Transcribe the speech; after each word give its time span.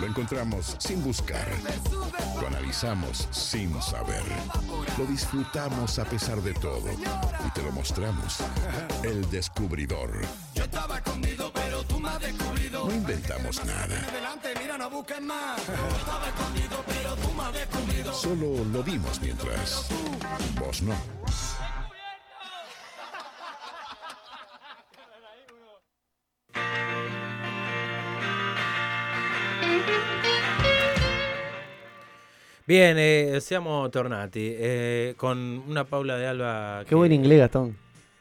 Lo 0.00 0.06
encontramos 0.06 0.76
sin 0.78 1.02
buscar. 1.02 1.48
Lo 2.40 2.46
analizamos 2.46 3.26
sin 3.32 3.80
saber. 3.82 4.22
Lo 4.96 5.04
disfrutamos 5.06 5.98
a 5.98 6.04
pesar 6.04 6.40
de 6.40 6.54
todo. 6.54 6.88
Y 7.46 7.50
te 7.50 7.62
lo 7.62 7.72
mostramos. 7.72 8.38
El 9.02 9.28
descubridor. 9.30 10.20
Yo 10.54 10.64
estaba 10.64 10.98
escondido, 10.98 11.52
pero 11.52 11.82
tú 11.82 11.98
me 11.98 12.10
has 12.10 12.20
descubrido. 12.20 12.84
No 12.86 12.94
inventamos 12.94 13.64
nada. 13.64 14.06
Solo 18.12 18.64
lo 18.72 18.82
vimos 18.84 19.20
mientras. 19.20 19.88
Vos 20.60 20.82
no. 20.82 21.17
Bien, 32.68 32.96
eh, 32.98 33.40
siamo 33.40 33.88
tornati 33.88 34.52
eh, 34.54 35.14
con 35.16 35.38
una 35.66 35.84
Paula 35.84 36.18
de 36.18 36.26
Alba. 36.26 36.84
Qué 36.86 36.94
buen 36.94 37.14
inglés, 37.14 37.38
Gastón. 37.38 37.78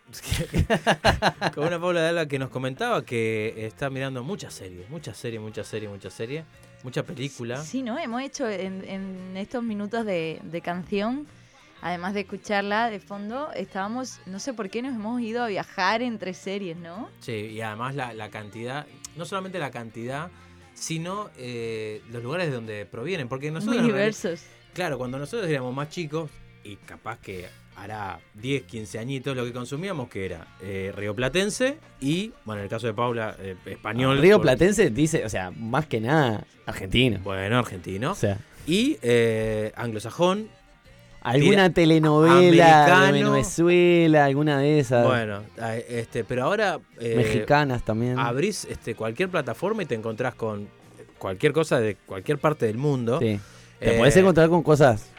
con 1.53 1.67
una 1.67 1.77
Paula 1.77 1.99
de 1.99 2.07
Alba 2.07 2.27
que 2.27 2.39
nos 2.39 2.49
comentaba 2.49 3.03
que 3.03 3.65
está 3.67 3.89
mirando 3.89 4.23
muchas 4.23 4.53
series, 4.53 4.89
muchas 4.89 5.17
series, 5.17 5.41
muchas 5.41 5.67
series, 5.67 5.91
muchas 5.91 6.13
series, 6.13 6.45
mucha 6.81 7.03
película. 7.03 7.61
Sí, 7.61 7.81
¿no? 7.81 7.99
Hemos 7.99 8.21
hecho 8.21 8.47
en, 8.47 8.85
en 8.87 9.35
estos 9.35 9.61
minutos 9.63 10.05
de, 10.05 10.39
de 10.41 10.61
canción, 10.61 11.27
además 11.81 12.13
de 12.13 12.21
escucharla 12.21 12.89
de 12.89 13.01
fondo, 13.01 13.51
estábamos, 13.51 14.21
no 14.27 14.39
sé 14.39 14.53
por 14.53 14.69
qué 14.69 14.81
nos 14.81 14.95
hemos 14.95 15.19
ido 15.19 15.43
a 15.43 15.47
viajar 15.47 16.01
entre 16.01 16.33
series, 16.33 16.77
¿no? 16.77 17.09
Sí, 17.19 17.33
y 17.33 17.59
además 17.59 17.95
la, 17.95 18.13
la 18.13 18.29
cantidad, 18.29 18.87
no 19.17 19.25
solamente 19.25 19.59
la 19.59 19.71
cantidad, 19.71 20.31
sino 20.77 21.29
eh, 21.37 22.01
los 22.11 22.23
lugares 22.23 22.47
de 22.47 22.53
donde 22.53 22.85
provienen. 22.85 23.27
Porque 23.27 23.51
nosotros. 23.51 23.77
Muy 23.81 23.85
diversos. 23.87 24.41
Claro, 24.73 24.97
cuando 24.97 25.17
nosotros 25.17 25.49
éramos 25.49 25.73
más 25.73 25.89
chicos, 25.89 26.29
y 26.63 26.75
capaz 26.75 27.19
que 27.19 27.47
hará 27.75 28.19
10, 28.35 28.63
15 28.63 28.99
añitos, 28.99 29.35
lo 29.35 29.45
que 29.45 29.53
consumíamos 29.53 30.09
que 30.09 30.25
era 30.25 30.47
eh, 30.61 30.91
rioplatense 30.95 31.77
y, 31.99 32.31
bueno, 32.45 32.59
en 32.59 32.65
el 32.65 32.69
caso 32.69 32.87
de 32.87 32.93
Paula, 32.93 33.35
eh, 33.39 33.55
español. 33.65 34.19
Río 34.19 34.37
por- 34.37 34.43
Platense 34.43 34.89
dice, 34.89 35.23
o 35.25 35.29
sea, 35.29 35.51
más 35.51 35.85
que 35.87 35.99
nada, 36.01 36.45
argentino. 36.65 37.19
Bueno, 37.23 37.59
argentino. 37.59 38.11
O 38.11 38.15
sea, 38.15 38.39
Y 38.65 38.97
eh, 39.01 39.71
anglosajón. 39.75 40.49
Alguna 41.29 41.69
Tira- 41.69 41.73
telenovela 41.73 42.35
de 42.39 42.47
americano. 42.63 43.31
Venezuela, 43.33 44.25
alguna 44.25 44.59
de 44.59 44.79
esas. 44.79 45.05
Bueno, 45.05 45.43
este, 45.89 46.23
pero 46.23 46.43
ahora. 46.45 46.79
eh, 46.99 47.13
mexicanas 47.15 47.83
también. 47.83 48.17
Abrís 48.19 48.65
este, 48.65 48.95
cualquier 48.95 49.29
plataforma 49.29 49.83
y 49.83 49.85
te 49.85 49.95
encontrás 49.95 50.35
con 50.35 50.67
cualquier 51.17 51.53
cosa 51.53 51.79
de 51.79 51.95
cualquier 52.05 52.37
parte 52.37 52.65
del 52.67 52.77
mundo. 52.77 53.19
Sí. 53.19 53.39
Te 53.79 53.95
Eh, 53.95 53.97
podés 53.97 54.15
encontrar 54.17 54.49
con 54.49 54.63
cosas 54.63 55.09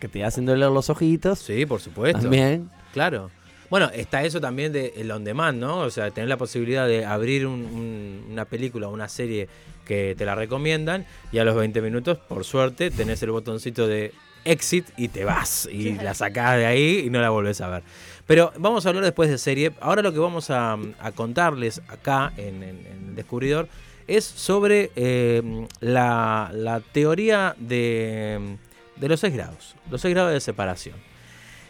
que 0.00 0.08
te 0.08 0.24
hacen 0.24 0.46
doler 0.46 0.70
los 0.70 0.90
ojitos. 0.90 1.38
Sí, 1.38 1.66
por 1.66 1.80
supuesto. 1.80 2.20
También. 2.22 2.70
Claro. 2.92 3.30
Bueno, 3.68 3.90
está 3.92 4.22
eso 4.22 4.40
también 4.40 4.72
de 4.72 4.92
el 4.96 5.10
on 5.10 5.24
demand, 5.24 5.58
¿no? 5.58 5.78
O 5.78 5.90
sea, 5.90 6.10
tener 6.12 6.28
la 6.28 6.36
posibilidad 6.36 6.86
de 6.86 7.04
abrir 7.04 7.46
un- 7.46 7.64
un- 7.64 8.26
una 8.30 8.44
película 8.44 8.86
o 8.88 8.92
una 8.92 9.08
serie 9.08 9.48
que 9.84 10.14
te 10.16 10.24
la 10.24 10.34
recomiendan 10.36 11.04
y 11.32 11.38
a 11.38 11.44
los 11.44 11.56
20 11.56 11.80
minutos, 11.82 12.18
por 12.18 12.44
suerte, 12.44 12.90
tenés 12.90 13.22
el 13.22 13.32
botoncito 13.32 13.86
de 13.88 14.12
exit 14.46 14.86
y 14.96 15.08
te 15.08 15.24
vas 15.24 15.66
y 15.72 15.94
la 15.94 16.14
sacás 16.14 16.56
de 16.56 16.66
ahí 16.66 17.02
y 17.06 17.10
no 17.10 17.20
la 17.20 17.30
volvés 17.30 17.60
a 17.60 17.68
ver. 17.68 17.82
Pero 18.26 18.52
vamos 18.58 18.84
a 18.86 18.88
hablar 18.88 19.04
después 19.04 19.30
de 19.30 19.38
serie. 19.38 19.72
Ahora 19.80 20.02
lo 20.02 20.12
que 20.12 20.18
vamos 20.18 20.50
a, 20.50 20.76
a 20.98 21.12
contarles 21.12 21.80
acá 21.88 22.32
en, 22.36 22.62
en- 22.62 22.86
en 22.86 23.04
El 23.10 23.14
Descubridor 23.16 23.68
es 24.08 24.24
sobre 24.24 24.90
eh, 24.96 25.42
la, 25.80 26.50
la 26.54 26.80
teoría 26.80 27.54
de, 27.58 28.56
de 28.96 29.08
los 29.08 29.20
seis 29.20 29.34
grados, 29.34 29.74
los 29.90 30.00
seis 30.00 30.14
grados 30.14 30.32
de 30.32 30.40
separación. 30.40 30.96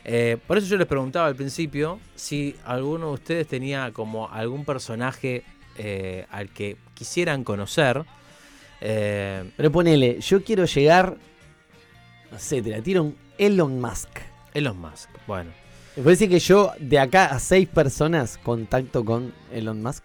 Eh, 0.04 0.36
por 0.46 0.56
eso 0.56 0.66
yo 0.68 0.76
les 0.76 0.86
preguntaba 0.86 1.26
al 1.26 1.34
principio 1.34 1.98
si 2.14 2.54
alguno 2.64 3.08
de 3.08 3.12
ustedes 3.14 3.46
tenía 3.48 3.90
como 3.92 4.30
algún 4.30 4.64
personaje 4.64 5.42
eh, 5.78 6.26
al 6.30 6.48
que 6.50 6.76
quisieran 6.94 7.42
conocer. 7.44 8.04
Eh, 8.80 9.50
Pero 9.56 9.72
ponele, 9.72 10.20
yo 10.20 10.42
quiero 10.44 10.64
llegar. 10.64 11.16
No 12.30 12.38
sé, 12.38 12.62
te 12.62 12.70
la 12.70 12.80
tiro 12.82 13.02
un 13.04 13.16
Elon 13.38 13.80
Musk. 13.80 14.08
Elon 14.54 14.78
Musk. 14.78 15.08
Bueno, 15.26 15.50
Me 15.96 16.02
parece 16.02 16.28
que 16.28 16.38
yo, 16.38 16.72
de 16.78 16.98
acá 16.98 17.26
a 17.26 17.38
seis 17.38 17.68
personas, 17.68 18.38
contacto 18.42 19.04
con 19.04 19.32
Elon 19.52 19.82
Musk. 19.82 20.02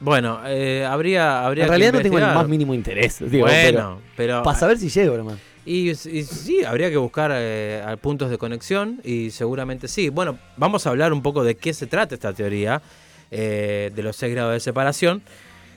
bueno 0.00 0.40
eh, 0.46 0.84
habría, 0.88 1.44
habría 1.46 1.64
En 1.64 1.68
que 1.68 1.70
realidad 1.70 1.92
no 1.94 2.00
tengo 2.02 2.18
el 2.18 2.24
más 2.24 2.48
mínimo 2.48 2.74
interés. 2.74 3.18
Digo, 3.30 3.46
bueno, 3.46 4.00
pero, 4.16 4.42
Para 4.42 4.58
saber 4.58 4.78
si 4.78 4.88
llego, 4.88 5.16
nomás. 5.16 5.38
y, 5.64 5.90
y 5.90 5.94
sí, 5.94 6.64
habría 6.64 6.90
que 6.90 6.96
buscar 6.96 7.30
eh, 7.34 7.84
puntos 8.00 8.30
de 8.30 8.38
conexión 8.38 9.00
y 9.04 9.30
seguramente 9.30 9.86
sí. 9.88 10.08
Bueno, 10.08 10.38
vamos 10.56 10.86
a 10.86 10.90
hablar 10.90 11.12
un 11.12 11.22
poco 11.22 11.44
de 11.44 11.54
qué 11.56 11.72
se 11.74 11.86
trata 11.86 12.14
esta 12.14 12.32
teoría 12.32 12.80
eh, 13.30 13.92
de 13.94 14.02
los 14.02 14.16
seis 14.16 14.32
grados 14.34 14.52
de 14.54 14.60
separación, 14.60 15.22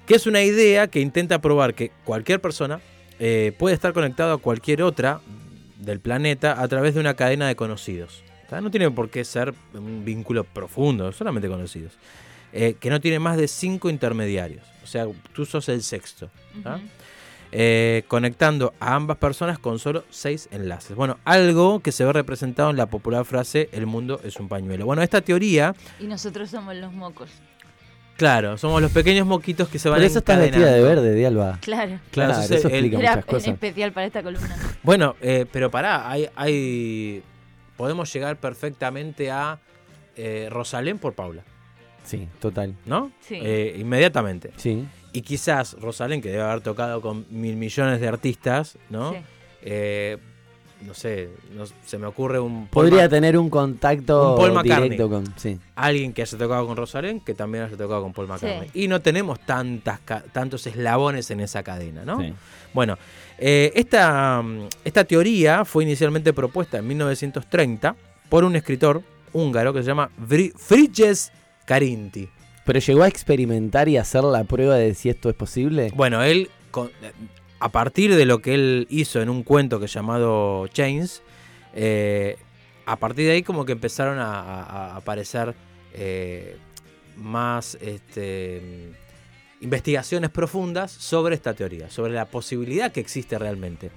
que 0.07 0.15
es 0.15 0.25
una 0.27 0.41
idea 0.41 0.87
que 0.87 0.99
intenta 1.01 1.39
probar 1.39 1.73
que 1.75 1.91
cualquier 2.05 2.41
persona 2.41 2.79
eh, 3.19 3.53
puede 3.59 3.75
estar 3.75 3.93
conectado 3.93 4.33
a 4.33 4.37
cualquier 4.37 4.81
otra 4.81 5.19
del 5.83 5.99
planeta 5.99 6.61
a 6.61 6.67
través 6.67 6.93
de 6.93 6.99
una 6.99 7.13
cadena 7.13 7.47
de 7.47 7.55
conocidos. 7.55 8.23
¿tá? 8.49 8.61
No 8.61 8.71
tiene 8.71 8.89
por 8.91 9.09
qué 9.09 9.23
ser 9.23 9.53
un 9.73 10.03
vínculo 10.05 10.43
profundo, 10.43 11.11
solamente 11.11 11.47
conocidos. 11.47 11.93
Eh, 12.51 12.75
que 12.79 12.89
no 12.89 13.01
tiene 13.01 13.19
más 13.19 13.37
de 13.37 13.47
cinco 13.47 13.89
intermediarios. 13.89 14.63
O 14.83 14.87
sea, 14.87 15.07
tú 15.33 15.45
sos 15.45 15.69
el 15.69 15.81
sexto. 15.81 16.29
eh, 17.55 18.03
conectando 18.07 18.73
a 18.79 18.95
ambas 18.95 19.17
personas 19.17 19.59
con 19.59 19.77
solo 19.77 20.03
seis 20.09 20.49
enlaces. 20.51 20.95
Bueno, 20.95 21.19
algo 21.23 21.81
que 21.81 21.91
se 21.91 22.03
ve 22.03 22.11
representado 22.11 22.71
en 22.71 22.77
la 22.77 22.87
popular 22.87 23.25
frase 23.25 23.69
el 23.71 23.85
mundo 23.85 24.19
es 24.23 24.37
un 24.39 24.49
pañuelo. 24.49 24.85
Bueno, 24.85 25.03
esta 25.03 25.21
teoría, 25.21 25.75
Y 25.99 26.05
nosotros 26.05 26.49
somos 26.49 26.75
los 26.75 26.91
mocos. 26.91 27.29
Claro, 28.23 28.57
somos 28.57 28.81
los 28.81 28.91
pequeños 28.91 29.27
moquitos 29.27 29.67
que 29.67 29.77
se 29.79 29.89
van 29.89 29.97
Por 29.99 30.05
eso 30.05 30.19
estás 30.19 30.39
vestida 30.39 30.71
de 30.71 30.81
verde, 30.81 31.11
de 31.11 31.25
Alba. 31.27 31.57
Claro. 31.61 31.99
Claro, 32.11 32.31
Claro, 32.31 32.31
eso 32.33 32.41
es 32.41 32.51
eso 32.59 32.67
el- 32.69 32.73
explica 32.75 32.99
Era 32.99 33.09
muchas 33.11 33.25
en 33.27 33.35
cosas. 33.35 33.47
especial 33.49 33.91
para 33.91 34.05
esta 34.07 34.23
columna. 34.23 34.55
Bueno, 34.81 35.15
eh, 35.21 35.45
pero 35.51 35.69
pará, 35.69 36.09
hay, 36.09 36.29
hay, 36.35 37.21
podemos 37.75 38.11
llegar 38.13 38.37
perfectamente 38.37 39.29
a 39.29 39.59
eh, 40.15 40.47
Rosalén 40.51 40.99
por 40.99 41.13
Paula, 41.13 41.43
Sí, 42.05 42.27
total. 42.39 42.75
¿no? 42.85 43.11
Sí. 43.21 43.39
Eh, 43.41 43.75
inmediatamente. 43.79 44.51
Sí. 44.57 44.85
Y 45.11 45.21
quizás 45.21 45.73
Rosalén, 45.79 46.21
que 46.21 46.29
debe 46.29 46.43
haber 46.43 46.61
tocado 46.61 47.01
con 47.01 47.25
mil 47.29 47.55
millones 47.55 47.99
de 48.01 48.07
artistas, 48.07 48.77
¿no? 48.89 49.11
Sí. 49.13 49.17
No 50.85 50.93
sé, 50.93 51.29
no- 51.55 51.65
se 51.85 51.97
me 51.97 52.05
ocurre 52.07 52.39
un... 52.39 52.67
Podría 52.67 53.07
tener 53.09 53.37
un 53.37 53.49
contacto 53.49 54.31
Un 54.33 54.37
Paul 54.37 54.51
McCartney. 54.53 54.89
directo 54.89 55.09
con. 55.09 55.33
Sí. 55.37 55.57
alguien 55.75 56.13
que 56.13 56.21
haya 56.23 56.37
tocado 56.37 56.67
con 56.67 56.75
Rosalén 56.77 57.19
que 57.19 57.33
también 57.33 57.63
haya 57.63 57.77
tocado 57.77 58.01
con 58.03 58.13
Paul 58.13 58.27
McCartney. 58.27 58.69
Sí. 58.73 58.83
Y 58.83 58.87
no 58.87 59.01
tenemos 59.01 59.39
tantas 59.39 59.99
tantos 60.31 60.67
eslabones 60.67 61.29
en 61.31 61.39
esa 61.39 61.63
cadena, 61.63 62.03
¿no? 62.05 62.19
Sí. 62.19 62.33
Bueno, 62.73 62.97
eh, 63.37 63.71
esta, 63.75 64.43
esta 64.83 65.03
teoría 65.03 65.63
fue 65.65 65.83
inicialmente 65.83 66.33
propuesta 66.33 66.77
en 66.79 66.87
1930 66.87 67.95
por 68.29 68.43
un 68.43 68.55
escritor 68.55 69.01
húngaro 69.31 69.73
que 69.73 69.81
se 69.81 69.87
llama 69.87 70.09
Frigyes 70.57 71.31
Karinti. 71.65 72.29
Pero 72.65 72.79
llegó 72.79 73.03
a 73.03 73.07
experimentar 73.07 73.89
y 73.89 73.97
hacer 73.97 74.23
la 74.23 74.43
prueba 74.45 74.75
de 74.75 74.93
si 74.95 75.09
esto 75.09 75.29
es 75.29 75.35
posible. 75.35 75.91
Bueno, 75.95 76.23
él, 76.23 76.49
con- 76.71 76.89
a 77.63 77.69
partir 77.69 78.13
de 78.13 78.25
lo 78.25 78.41
que 78.41 78.55
él 78.55 78.87
hizo 78.89 79.21
en 79.21 79.29
un 79.29 79.41
cuento 79.41 79.79
que 79.79 79.87
llamado 79.87 80.67
Chains, 80.67 81.21
eh, 81.73 82.35
a 82.85 82.97
partir 82.97 83.27
de 83.27 83.31
ahí 83.31 83.41
como 83.41 83.63
que 83.63 83.71
empezaron 83.71 84.19
a, 84.19 84.97
aparecer 84.97 85.55
eh, 85.93 86.57
más 87.15 87.77
este, 87.79 88.91
investigaciones 89.61 90.29
profundas 90.29 90.91
sobre 90.91 91.35
esta 91.35 91.53
teoría, 91.53 91.89
sobre 91.89 92.11
la 92.11 92.25
posibilidad 92.25 92.91
que 92.91 92.99
existe 92.99 93.39
realmente. 93.39 93.91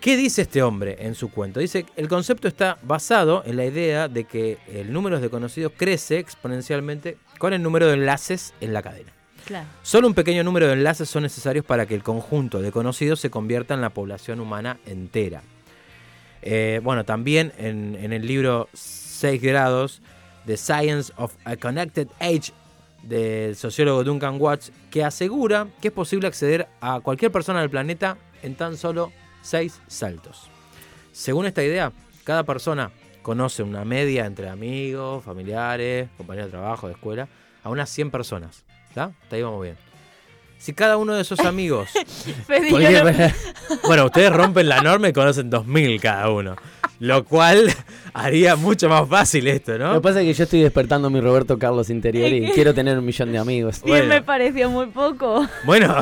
¿Qué 0.00 0.16
dice 0.16 0.42
este 0.42 0.62
hombre 0.62 0.96
en 1.00 1.16
su 1.16 1.32
cuento? 1.32 1.58
Dice 1.58 1.82
que 1.82 2.00
el 2.00 2.06
concepto 2.06 2.46
está 2.46 2.78
basado 2.84 3.42
en 3.46 3.56
la 3.56 3.64
idea 3.64 4.06
de 4.06 4.22
que 4.22 4.58
el 4.68 4.92
número 4.92 5.18
de 5.18 5.28
conocidos 5.28 5.72
crece 5.76 6.20
exponencialmente 6.20 7.16
con 7.38 7.52
el 7.52 7.64
número 7.64 7.88
de 7.88 7.94
enlaces 7.94 8.54
en 8.60 8.72
la 8.72 8.82
cadena. 8.82 9.15
Solo 9.82 10.08
un 10.08 10.14
pequeño 10.14 10.42
número 10.44 10.66
de 10.66 10.74
enlaces 10.74 11.08
son 11.08 11.22
necesarios 11.22 11.64
para 11.64 11.86
que 11.86 11.94
el 11.94 12.02
conjunto 12.02 12.60
de 12.60 12.72
conocidos 12.72 13.20
se 13.20 13.30
convierta 13.30 13.74
en 13.74 13.80
la 13.80 13.90
población 13.90 14.40
humana 14.40 14.78
entera. 14.86 15.42
Eh, 16.42 16.80
bueno, 16.82 17.04
también 17.04 17.52
en, 17.58 17.96
en 18.00 18.12
el 18.12 18.26
libro 18.26 18.68
6 18.72 19.40
grados, 19.40 20.02
The 20.46 20.56
Science 20.56 21.12
of 21.16 21.34
a 21.44 21.56
Connected 21.56 22.08
Age, 22.20 22.52
del 23.02 23.56
sociólogo 23.56 24.04
Duncan 24.04 24.40
Watts, 24.40 24.72
que 24.90 25.04
asegura 25.04 25.68
que 25.80 25.88
es 25.88 25.94
posible 25.94 26.26
acceder 26.26 26.66
a 26.80 27.00
cualquier 27.00 27.30
persona 27.30 27.60
del 27.60 27.70
planeta 27.70 28.16
en 28.42 28.54
tan 28.54 28.76
solo 28.76 29.12
6 29.42 29.80
saltos. 29.86 30.50
Según 31.12 31.46
esta 31.46 31.62
idea, 31.62 31.92
cada 32.24 32.42
persona 32.42 32.90
conoce 33.22 33.62
una 33.62 33.84
media 33.84 34.26
entre 34.26 34.48
amigos, 34.48 35.24
familiares, 35.24 36.08
compañeros 36.16 36.48
de 36.48 36.58
trabajo, 36.58 36.88
de 36.88 36.94
escuela, 36.94 37.28
a 37.62 37.70
unas 37.70 37.88
100 37.90 38.10
personas. 38.10 38.65
¿Está? 38.96 39.12
Hasta 39.24 39.36
ahí 39.36 39.42
vamos 39.42 39.62
bien. 39.62 39.76
si 40.56 40.72
cada 40.72 40.96
uno 40.96 41.12
de 41.14 41.20
esos 41.20 41.40
amigos, 41.40 41.90
no- 42.48 42.78
bueno, 43.86 44.06
ustedes 44.06 44.32
rompen 44.32 44.70
la 44.70 44.80
norma 44.80 45.10
y 45.10 45.12
conocen 45.12 45.50
2.000 45.50 46.00
cada 46.00 46.30
uno, 46.30 46.56
lo 47.00 47.22
cual 47.26 47.70
haría 48.14 48.56
mucho 48.56 48.88
más 48.88 49.06
fácil 49.06 49.48
esto, 49.48 49.72
Lo 49.76 49.78
que 49.88 49.94
¿no? 49.96 50.00
pasa 50.00 50.22
es 50.22 50.26
que 50.28 50.32
yo 50.32 50.44
estoy 50.44 50.62
despertando 50.62 51.10
mi 51.10 51.20
Roberto 51.20 51.58
Carlos 51.58 51.90
interior 51.90 52.32
y 52.32 52.50
quiero 52.52 52.72
tener 52.72 52.98
un 52.98 53.04
millón 53.04 53.32
de 53.32 53.36
amigos. 53.38 53.82
Bien 53.82 53.98
Bueno. 53.98 54.14
me 54.14 54.22
pareció 54.22 54.70
muy 54.70 54.86
poco. 54.86 55.46
Bueno, 55.64 55.94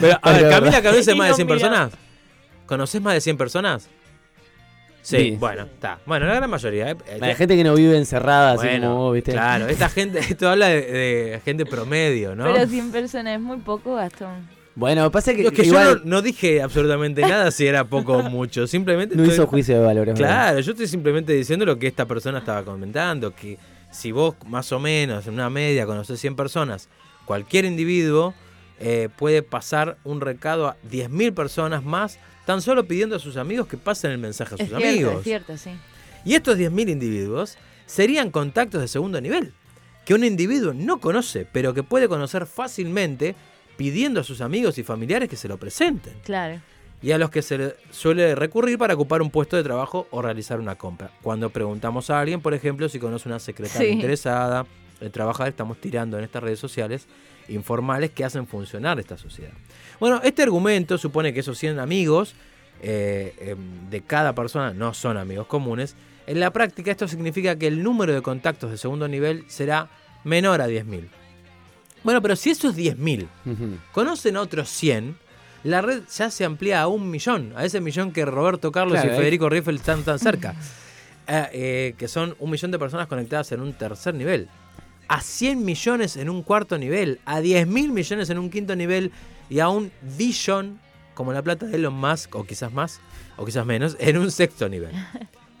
pero 0.00 0.16
a 0.22 0.30
ver, 0.32 0.48
Camila. 0.50 0.82
¿conoces 0.82 1.16
más 1.16 1.26
de 1.26 1.30
no 1.30 1.34
100 1.34 1.46
mira. 1.48 1.58
personas? 1.58 1.92
¿Conoces 2.66 3.02
más 3.02 3.14
de 3.14 3.20
100 3.22 3.36
personas? 3.36 3.88
Sí, 5.04 5.16
Sí. 5.18 5.36
bueno, 5.38 5.64
está. 5.64 5.98
Bueno, 6.06 6.24
la 6.26 6.34
gran 6.34 6.48
mayoría. 6.48 6.90
¿eh? 6.92 6.96
Hay 7.20 7.34
gente 7.34 7.56
que 7.56 7.62
no 7.62 7.74
vive 7.74 7.96
encerrada, 7.98 8.52
así 8.52 8.66
Bueno, 8.66 8.88
como 8.88 9.00
vos, 9.04 9.14
¿viste? 9.14 9.32
Claro, 9.32 9.68
esta 9.68 9.88
gente, 9.90 10.18
esto 10.30 10.48
habla 10.48 10.68
de, 10.68 10.80
de 10.80 11.40
gente 11.44 11.66
promedio, 11.66 12.34
¿no? 12.34 12.44
Pero 12.50 12.66
100 12.66 12.90
personas 12.90 13.34
es 13.34 13.40
muy 13.40 13.58
poco, 13.58 13.96
Gastón. 13.96 14.48
Bueno, 14.74 15.08
pasa 15.10 15.34
que, 15.34 15.42
Yo, 15.44 15.50
es 15.50 15.54
que 15.54 15.66
igual 15.66 15.84
yo 15.86 15.94
no, 15.96 16.00
no 16.06 16.22
dije 16.22 16.62
absolutamente 16.62 17.20
nada 17.20 17.50
si 17.50 17.66
era 17.66 17.84
poco 17.84 18.14
o 18.16 18.22
mucho, 18.22 18.66
simplemente... 18.66 19.14
no 19.14 19.22
estoy- 19.24 19.34
hizo 19.34 19.46
juicio 19.46 19.78
de 19.78 19.84
valores. 19.84 20.14
¿verdad? 20.18 20.28
Claro, 20.46 20.60
yo 20.60 20.72
estoy 20.72 20.88
simplemente 20.88 21.32
diciendo 21.34 21.64
lo 21.66 21.78
que 21.78 21.86
esta 21.86 22.06
persona 22.06 22.38
estaba 22.38 22.64
comentando, 22.64 23.34
que 23.34 23.58
si 23.92 24.10
vos 24.10 24.34
más 24.46 24.72
o 24.72 24.80
menos 24.80 25.26
en 25.26 25.34
una 25.34 25.50
media 25.50 25.84
conoces 25.86 26.18
100 26.18 26.34
personas, 26.34 26.88
cualquier 27.26 27.66
individuo 27.66 28.34
eh, 28.80 29.10
puede 29.16 29.42
pasar 29.42 29.98
un 30.02 30.20
recado 30.22 30.66
a 30.66 30.76
10.000 30.90 31.34
personas 31.34 31.84
más, 31.84 32.18
tan 32.46 32.60
solo 32.62 32.86
pidiendo 32.86 33.16
a 33.16 33.18
sus 33.18 33.36
amigos 33.36 33.66
que 33.66 33.76
pasen 33.76 34.10
el 34.10 34.18
mensaje 34.18 34.54
a 34.54 34.62
Es 34.62 34.68
sus 34.70 34.78
cierto, 34.78 34.88
amigos. 34.88 35.16
es 35.18 35.24
cierto, 35.24 35.56
sí. 35.58 35.70
Y 36.24 36.34
estos 36.34 36.56
10.000 36.58 36.88
individuos 36.90 37.56
serían 37.86 38.30
contactos 38.30 38.80
de 38.80 38.88
segundo 38.88 39.20
nivel, 39.20 39.52
que 40.04 40.14
un 40.14 40.24
individuo 40.24 40.72
no 40.74 41.00
conoce, 41.00 41.46
pero 41.50 41.74
que 41.74 41.82
puede 41.82 42.08
conocer 42.08 42.46
fácilmente 42.46 43.34
pidiendo 43.76 44.20
a 44.20 44.24
sus 44.24 44.40
amigos 44.40 44.78
y 44.78 44.82
familiares 44.84 45.28
que 45.28 45.36
se 45.36 45.48
lo 45.48 45.58
presenten, 45.58 46.14
Claro. 46.24 46.60
y 47.02 47.10
a 47.12 47.18
los 47.18 47.30
que 47.30 47.42
se 47.42 47.58
le 47.58 47.74
suele 47.90 48.34
recurrir 48.34 48.78
para 48.78 48.94
ocupar 48.94 49.20
un 49.20 49.30
puesto 49.30 49.56
de 49.56 49.62
trabajo 49.62 50.06
o 50.10 50.22
realizar 50.22 50.60
una 50.60 50.76
compra. 50.76 51.10
Cuando 51.22 51.50
preguntamos 51.50 52.08
a 52.10 52.20
alguien, 52.20 52.40
por 52.40 52.54
ejemplo, 52.54 52.88
si 52.88 52.98
conoce 52.98 53.28
una 53.28 53.38
secretaria 53.40 53.88
Sí. 53.88 53.94
interesada, 53.94 54.64
el 55.00 55.10
trabajar, 55.10 55.48
estamos 55.48 55.78
tirando 55.80 56.16
en 56.18 56.24
estas 56.24 56.42
redes 56.42 56.58
sociales 56.60 57.06
informales 57.48 58.10
que 58.10 58.24
hacen 58.24 58.46
funcionar 58.46 58.98
esta 59.00 59.16
sociedad. 59.18 59.52
Bueno, 60.00 60.20
este 60.24 60.42
argumento 60.42 60.98
supone 60.98 61.32
que 61.32 61.40
esos 61.40 61.58
100 61.58 61.78
amigos 61.78 62.34
eh, 62.82 63.34
em, 63.40 63.88
de 63.90 64.00
cada 64.02 64.34
persona 64.34 64.72
no 64.74 64.92
son 64.94 65.16
amigos 65.16 65.46
comunes. 65.46 65.94
En 66.26 66.40
la 66.40 66.52
práctica 66.52 66.90
esto 66.90 67.06
significa 67.08 67.56
que 67.56 67.66
el 67.66 67.82
número 67.82 68.12
de 68.14 68.22
contactos 68.22 68.70
de 68.70 68.78
segundo 68.78 69.06
nivel 69.08 69.44
será 69.48 69.88
menor 70.24 70.60
a 70.60 70.68
10.000. 70.68 71.08
Bueno, 72.02 72.20
pero 72.20 72.36
si 72.36 72.50
esos 72.50 72.76
10.000 72.76 73.28
Ujú. 73.46 73.78
conocen 73.92 74.36
a 74.36 74.40
otros 74.42 74.68
100, 74.68 75.16
la 75.64 75.80
red 75.80 76.02
ya 76.14 76.30
se 76.30 76.44
amplía 76.44 76.82
a 76.82 76.88
un 76.88 77.10
millón, 77.10 77.52
a 77.56 77.64
ese 77.64 77.80
millón 77.80 78.12
que 78.12 78.24
Roberto 78.26 78.70
Carlos 78.72 79.00
Claro, 79.00 79.14
y. 79.14 79.16
Federico 79.16 79.48
Rieffel 79.48 79.76
están 79.76 80.02
tan 80.02 80.18
cerca, 80.18 80.54
Eh, 81.26 81.48
eh, 81.54 81.94
que 81.96 82.06
son 82.08 82.36
un 82.38 82.50
millón 82.50 82.70
de 82.70 82.78
personas 82.78 83.06
conectadas 83.06 83.50
en 83.52 83.60
un 83.62 83.72
tercer 83.72 84.12
nivel, 84.14 84.48
a 85.08 85.20
100 85.20 85.64
millones 85.64 86.16
en 86.16 86.30
un 86.30 86.42
cuarto 86.42 86.78
nivel, 86.78 87.20
a 87.24 87.40
10 87.40 87.66
mil 87.66 87.92
millones 87.92 88.30
en 88.30 88.38
un 88.38 88.50
quinto 88.50 88.74
nivel 88.76 89.12
y 89.50 89.60
a 89.60 89.68
un 89.68 89.90
billón, 90.16 90.80
como 91.14 91.32
la 91.32 91.42
plata 91.42 91.66
de 91.66 91.76
Elon 91.76 91.94
Musk, 91.94 92.34
o 92.34 92.44
quizás 92.44 92.72
más, 92.72 93.00
o 93.36 93.44
quizás 93.44 93.66
menos, 93.66 93.96
en 94.00 94.18
un 94.18 94.30
sexto 94.30 94.68
nivel. 94.68 94.92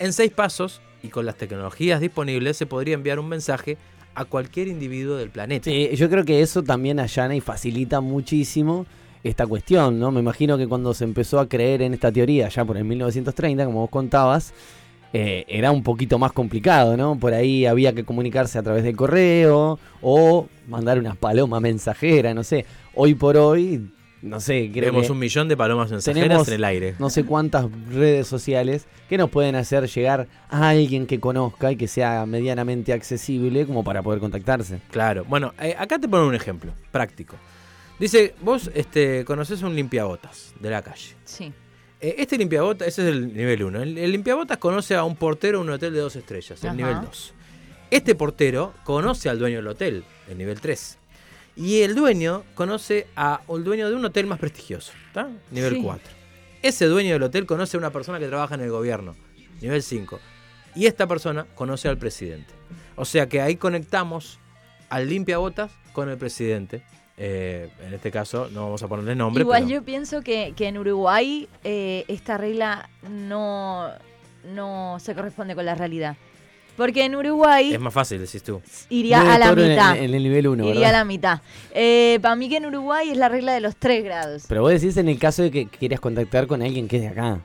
En 0.00 0.12
seis 0.12 0.32
pasos 0.32 0.80
y 1.04 1.08
con 1.08 1.24
las 1.24 1.36
tecnologías 1.36 2.00
disponibles 2.00 2.56
se 2.56 2.66
podría 2.66 2.94
enviar 2.94 3.20
un 3.20 3.28
mensaje 3.28 3.78
a 4.16 4.24
cualquier 4.24 4.66
individuo 4.66 5.16
del 5.16 5.30
planeta. 5.30 5.70
Sí, 5.70 5.88
yo 5.94 6.10
creo 6.10 6.24
que 6.24 6.42
eso 6.42 6.64
también 6.64 6.98
allana 6.98 7.36
y 7.36 7.40
facilita 7.40 8.00
muchísimo 8.00 8.86
esta 9.22 9.46
cuestión, 9.46 9.98
¿no? 9.98 10.10
Me 10.10 10.20
imagino 10.20 10.58
que 10.58 10.66
cuando 10.66 10.92
se 10.94 11.04
empezó 11.04 11.40
a 11.40 11.48
creer 11.48 11.82
en 11.82 11.94
esta 11.94 12.12
teoría, 12.12 12.48
ya 12.48 12.64
por 12.64 12.76
el 12.76 12.84
1930, 12.84 13.64
como 13.64 13.80
vos 13.80 13.90
contabas, 13.90 14.52
eh, 15.16 15.44
era 15.48 15.70
un 15.70 15.82
poquito 15.84 16.18
más 16.18 16.32
complicado, 16.32 16.96
¿no? 16.96 17.16
Por 17.18 17.32
ahí 17.34 17.66
había 17.66 17.92
que 17.94 18.04
comunicarse 18.04 18.58
a 18.58 18.62
través 18.64 18.82
del 18.82 18.96
correo 18.96 19.78
o 20.02 20.48
mandar 20.68 20.98
una 20.98 21.14
paloma 21.14 21.60
mensajera, 21.60 22.34
no 22.34 22.42
sé. 22.42 22.66
Hoy 22.94 23.14
por 23.14 23.36
hoy, 23.36 23.90
no 24.22 24.40
sé, 24.40 24.70
creo 24.72 24.86
Tenemos 24.86 25.06
que 25.06 25.12
un 25.12 25.18
millón 25.20 25.46
de 25.48 25.56
palomas 25.56 25.90
mensajeras 25.90 26.22
tenemos- 26.28 26.48
en 26.48 26.54
el 26.54 26.64
aire. 26.64 26.94
no 26.98 27.10
sé 27.10 27.24
cuántas 27.24 27.66
redes 27.92 28.26
sociales 28.26 28.86
que 29.08 29.16
nos 29.16 29.30
pueden 29.30 29.54
hacer 29.54 29.86
llegar 29.88 30.26
a 30.48 30.68
alguien 30.70 31.06
que 31.06 31.20
conozca 31.20 31.70
y 31.70 31.76
que 31.76 31.86
sea 31.86 32.26
medianamente 32.26 32.92
accesible 32.92 33.66
como 33.66 33.84
para 33.84 34.02
poder 34.02 34.18
contactarse. 34.20 34.80
Claro. 34.90 35.24
Bueno, 35.28 35.52
eh, 35.60 35.76
acá 35.78 35.98
te 35.98 36.08
pongo 36.08 36.26
un 36.26 36.34
ejemplo 36.34 36.72
práctico. 36.90 37.36
Dice, 38.00 38.34
vos 38.42 38.68
este, 38.74 39.24
conoces 39.24 39.62
un 39.62 39.76
limpiabotas 39.76 40.52
de 40.58 40.70
la 40.70 40.82
calle. 40.82 41.14
Sí. 41.24 41.52
Eh, 42.04 42.16
este 42.18 42.36
limpiabotas, 42.36 42.86
ese 42.88 43.02
es 43.02 43.08
el 43.08 43.34
nivel 43.34 43.62
1. 43.64 43.82
El, 43.82 43.96
el 43.96 44.12
limpiabotas 44.12 44.58
conoce 44.58 44.94
a 44.94 45.04
un 45.04 45.16
portero 45.16 45.62
en 45.62 45.68
un 45.68 45.74
hotel 45.74 45.94
de 45.94 46.00
dos 46.00 46.14
estrellas, 46.16 46.62
el 46.62 46.68
Ajá. 46.68 46.76
nivel 46.76 47.00
2. 47.00 47.32
Este 47.90 48.14
portero 48.14 48.74
conoce 48.84 49.30
al 49.30 49.38
dueño 49.38 49.56
del 49.56 49.68
hotel, 49.68 50.04
el 50.28 50.36
nivel 50.36 50.60
3. 50.60 50.98
Y 51.56 51.80
el 51.80 51.94
dueño 51.94 52.44
conoce 52.54 53.06
a 53.16 53.40
el 53.48 53.64
dueño 53.64 53.88
de 53.88 53.94
un 53.96 54.04
hotel 54.04 54.26
más 54.26 54.38
prestigioso, 54.38 54.92
¿está? 55.06 55.30
Nivel 55.50 55.76
Sí. 55.76 55.82
4. 55.82 56.12
Ese 56.60 56.84
dueño 56.86 57.14
del 57.14 57.22
hotel 57.22 57.46
conoce 57.46 57.76
a 57.76 57.78
una 57.78 57.90
persona 57.90 58.18
que 58.18 58.26
trabaja 58.26 58.54
en 58.54 58.60
el 58.60 58.70
gobierno, 58.70 59.16
nivel 59.62 59.82
5. 59.82 60.20
Y 60.74 60.84
esta 60.84 61.06
persona 61.06 61.46
conoce 61.54 61.88
al 61.88 61.96
presidente. 61.96 62.52
O 62.96 63.06
sea 63.06 63.30
que 63.30 63.40
ahí 63.40 63.56
conectamos 63.56 64.38
al 64.90 65.08
limpiabotas 65.08 65.70
con 65.94 66.10
el 66.10 66.18
presidente. 66.18 66.82
Eh, 67.16 67.68
en 67.86 67.94
este 67.94 68.10
caso 68.10 68.48
no 68.52 68.64
vamos 68.64 68.82
a 68.82 68.88
ponerle 68.88 69.14
nombre. 69.14 69.42
Igual 69.42 69.62
pero- 69.64 69.74
yo 69.74 69.82
pienso 69.84 70.22
que, 70.22 70.52
que 70.56 70.66
en 70.66 70.78
Uruguay 70.78 71.48
eh, 71.62 72.04
esta 72.08 72.36
regla 72.38 72.88
no, 73.08 73.88
no 74.52 74.96
se 75.00 75.14
corresponde 75.14 75.54
con 75.54 75.64
la 75.64 75.74
realidad. 75.74 76.16
Porque 76.76 77.04
en 77.04 77.14
Uruguay 77.14 77.72
Es 77.72 77.78
más 77.78 77.94
fácil, 77.94 78.18
decís 78.20 78.42
tú. 78.42 78.60
iría 78.90 79.20
a 79.20 79.38
la 79.38 79.44
estar 79.46 79.58
en- 79.60 79.68
mitad. 79.70 79.96
En, 79.96 80.12
el 80.12 80.22
nivel 80.24 80.48
1, 80.48 80.68
iría 80.70 80.88
a 80.88 80.92
la 80.92 81.04
mitad. 81.04 81.40
para 82.20 82.34
mí 82.34 82.48
que 82.48 82.56
en 82.56 82.66
Uruguay 82.66 83.10
es 83.10 83.16
la 83.16 83.28
regla 83.28 83.52
de 83.54 83.60
los 83.60 83.76
3 83.76 84.02
grados. 84.02 84.44
Pero 84.48 84.62
vos 84.62 84.72
decís 84.72 84.96
en 84.96 85.08
el 85.08 85.18
caso 85.20 85.44
de 85.44 85.52
que 85.52 85.68
quieras 85.68 86.00
contactar 86.00 86.48
con 86.48 86.62
alguien 86.62 86.88
que 86.88 86.96
es 86.96 87.02
de 87.02 87.08
acá. 87.08 87.38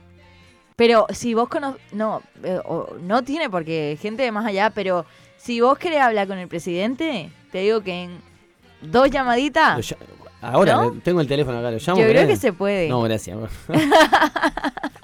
Pero 0.74 1.06
si 1.10 1.34
vos 1.34 1.48
conoces... 1.48 1.80
No, 1.92 2.22
eh, 2.42 2.58
no 3.02 3.22
tiene 3.22 3.48
porque 3.50 3.96
gente 4.02 4.24
de 4.24 4.32
más 4.32 4.46
allá, 4.46 4.70
pero 4.70 5.06
si 5.36 5.60
vos 5.60 5.78
querés 5.78 6.00
hablar 6.00 6.26
con 6.26 6.38
el 6.38 6.48
presidente, 6.48 7.30
te 7.52 7.58
digo 7.58 7.82
que 7.82 8.02
en 8.04 8.29
dos 8.82 9.10
llamaditas, 9.10 9.94
Ahora 10.42 10.90
tengo 11.04 11.20
el 11.20 11.26
teléfono 11.28 11.58
acá, 11.58 11.70
lo 11.70 11.76
yo 11.76 11.86
llamo. 11.92 12.00
creo 12.00 12.14
¿querés? 12.22 12.28
que 12.28 12.36
se 12.36 12.52
puede. 12.54 12.88
No, 12.88 13.02
gracias. 13.02 13.36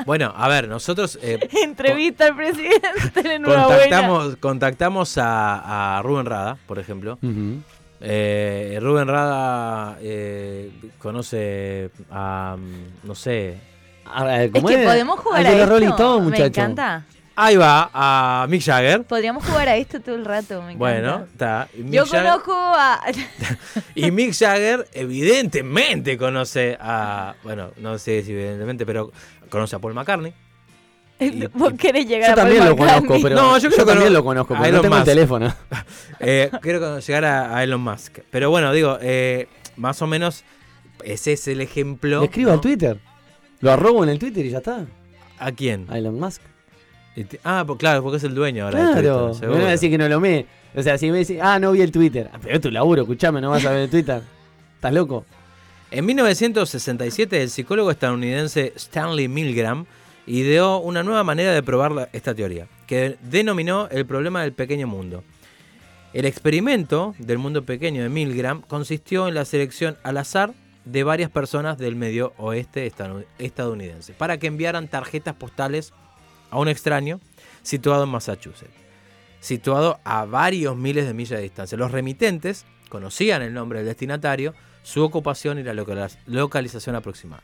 Bueno, 0.07 0.33
a 0.37 0.47
ver, 0.47 0.69
nosotros 0.69 1.19
eh, 1.21 1.49
Entrevista 1.65 2.27
al 2.27 2.37
presidente 2.37 3.35
en 3.35 3.43
contactamos, 3.43 4.37
contactamos 4.37 5.19
a, 5.19 5.97
a 5.99 6.03
Rubén 6.03 6.27
Rada, 6.27 6.57
por 6.67 6.79
ejemplo. 6.79 7.19
Ujú. 7.21 7.61
Eh, 8.01 8.79
Rubén 8.81 9.09
Rada 9.09 9.99
eh, 10.01 10.71
conoce 10.99 11.91
a, 12.11 12.57
no 13.03 13.15
sé, 13.17 13.55
Es 13.55 14.51
¿cómo 14.53 14.69
que 14.69 14.79
podemos 14.85 15.19
jugar 15.19 15.45
a 15.45 15.51
de 15.51 15.57
los 15.57 15.63
esto. 15.63 15.75
Rolling 15.75 15.89
Stones, 15.89 16.31
me 16.31 16.47
encanta. 16.47 17.05
Ahí 17.37 17.57
va, 17.57 17.91
a 17.93 18.47
Mick 18.49 18.63
Jagger. 18.63 19.05
Podríamos 19.05 19.45
jugar 19.45 19.69
a 19.69 19.77
esto 19.77 20.01
todo 20.01 20.15
el 20.17 20.25
rato, 20.25 20.55
me 20.63 20.73
encanta. 20.73 20.79
Bueno, 20.79 21.25
está. 21.31 21.69
Yo 21.77 22.05
Jagger- 22.05 22.23
conozco 22.25 22.53
a... 22.55 23.01
Y 23.95 24.11
Mick 24.11 24.33
Jagger 24.35 24.89
evidentemente 24.93 26.17
conoce 26.19 26.77
a, 26.81 27.35
bueno, 27.45 27.71
no 27.77 27.99
sé 27.99 28.23
si 28.23 28.33
evidentemente, 28.33 28.85
pero 28.87 29.13
conoce 29.51 29.77
a 29.77 29.79
Paul 29.79 29.95
McCartney. 29.95 30.33
Y- 31.19 31.47
Vos 31.55 31.73
querés 31.79 32.07
llegar 32.07 32.29
Yo 32.29 32.33
a 32.33 32.37
Paul 32.37 32.45
también 32.57 32.65
lo 32.69 32.77
conozco, 32.77 33.17
pero 33.23 33.37
No, 33.37 33.59
yo 33.59 33.71
creo 33.71 33.87
que 33.87 33.93
también 33.93 34.13
lo 34.13 34.25
conozco, 34.25 34.55
pero 34.61 34.77
no 34.77 34.81
tengo 34.83 34.97
el 34.99 35.05
teléfono. 35.05 35.55
Eh, 36.19 36.51
quiero 36.63 36.99
llegar 36.99 37.25
a, 37.27 37.55
a 37.59 37.63
Elon 37.63 37.81
Musk. 37.83 38.21
Pero 38.31 38.49
bueno, 38.49 38.73
digo, 38.73 38.97
eh, 39.03 39.49
más 39.77 40.01
o 40.01 40.07
menos 40.07 40.45
ese 41.05 41.35
es 41.35 41.47
el 41.49 41.61
ejemplo. 41.61 42.21
Le 42.21 42.25
escribo 42.27 42.49
¿no? 42.49 42.55
al 42.55 42.61
Twitter. 42.63 42.99
Lo 43.61 43.71
arrobo 43.71 44.03
en 44.03 44.09
el 44.11 44.19
Twitter 44.19 44.45
y 44.47 44.51
ya 44.51 44.59
está. 44.59 44.87
¿A 45.39 45.53
quién? 45.53 45.87
A 45.91 45.99
Elon 45.99 46.19
Musk. 46.19 46.41
Y 47.17 47.25
te- 47.25 47.41
Ah, 47.43 47.65
pues 47.67 47.79
claro, 47.79 48.03
porque 48.03 48.19
es 48.19 48.25
el 48.25 48.35
dueño 48.35 48.65
ahora. 48.67 48.79
de 48.79 49.01
Claro. 49.01 49.31
Twitter, 49.33 49.49
Me 49.49 49.55
van 49.57 49.65
a 49.67 49.71
decir 49.71 49.91
que 49.91 49.99
no 49.99 50.09
lo 50.09 50.21
me. 50.21 50.47
O 50.75 50.83
sea, 50.83 50.99
si 50.99 51.11
me 51.11 51.19
decís, 51.19 51.39
ah, 51.41 51.59
no 51.59 51.73
vi 51.73 51.81
el 51.81 51.91
Twitter. 51.91 52.31
Ah, 52.33 52.39
Pero 52.43 52.55
es 52.57 52.61
tu 52.61 52.71
laburo, 52.71 53.03
escuchame, 53.03 53.41
no 53.41 53.51
vas 53.51 53.65
a 53.65 53.71
ver 53.71 53.81
el 53.81 53.91
Twitter. 53.91 54.23
¿Estás 54.75 54.93
loco? 54.93 55.25
En 55.91 56.05
1967, 56.05 57.43
el 57.43 57.49
psicólogo 57.51 57.91
estadounidense 57.91 58.73
Stanley 58.77 59.29
Milgram 59.29 59.87
ideó 60.27 60.79
una 60.79 61.03
nueva 61.03 61.25
manera 61.25 61.53
de 61.55 61.63
probar 61.63 61.93
la- 61.93 62.09
esta 62.13 62.35
teoría, 62.35 62.67
que 62.87 63.17
denominó 63.23 63.89
el 63.91 64.05
problema 64.05 64.43
del 64.43 64.53
pequeño 64.53 64.87
mundo. 64.87 65.25
El 66.13 66.25
experimento 66.25 67.15
del 67.19 67.39
mundo 67.39 67.65
pequeño 67.65 68.03
de 68.03 68.09
Milgram 68.09 68.63
consistió 68.63 69.29
en 69.29 69.35
la 69.35 69.45
selección 69.45 69.97
al 70.03 70.17
azar 70.19 70.53
de 70.85 71.05
varias 71.05 71.31
personas 71.31 71.79
del 71.79 71.95
medio 71.97 72.33
oeste 72.39 72.91
estadounidense 73.39 74.13
para 74.13 74.39
que 74.39 74.47
enviaran 74.47 74.89
tarjetas 74.89 75.35
postales 75.35 75.93
a 76.51 76.59
un 76.59 76.69
extraño 76.69 77.21
situado 77.63 78.05
en 78.05 78.11
Massachusetts, 78.11 78.71
situado 79.41 80.01
a 80.05 80.25
varios 80.25 80.77
miles 80.77 81.07
de 81.07 81.15
millas 81.15 81.39
de 81.39 81.43
distancia. 81.43 81.77
Los 81.79 81.91
remitentes 81.93 82.65
conocían 82.89 83.43
el 83.43 83.53
nombre 83.55 83.81
del 83.81 83.89
destinatario, 83.89 84.55
su 84.83 85.03
ocupación 85.03 85.59
y 85.59 85.63
la 85.63 85.75
local- 85.75 86.11
localización 86.27 86.95
aproximada. 86.97 87.43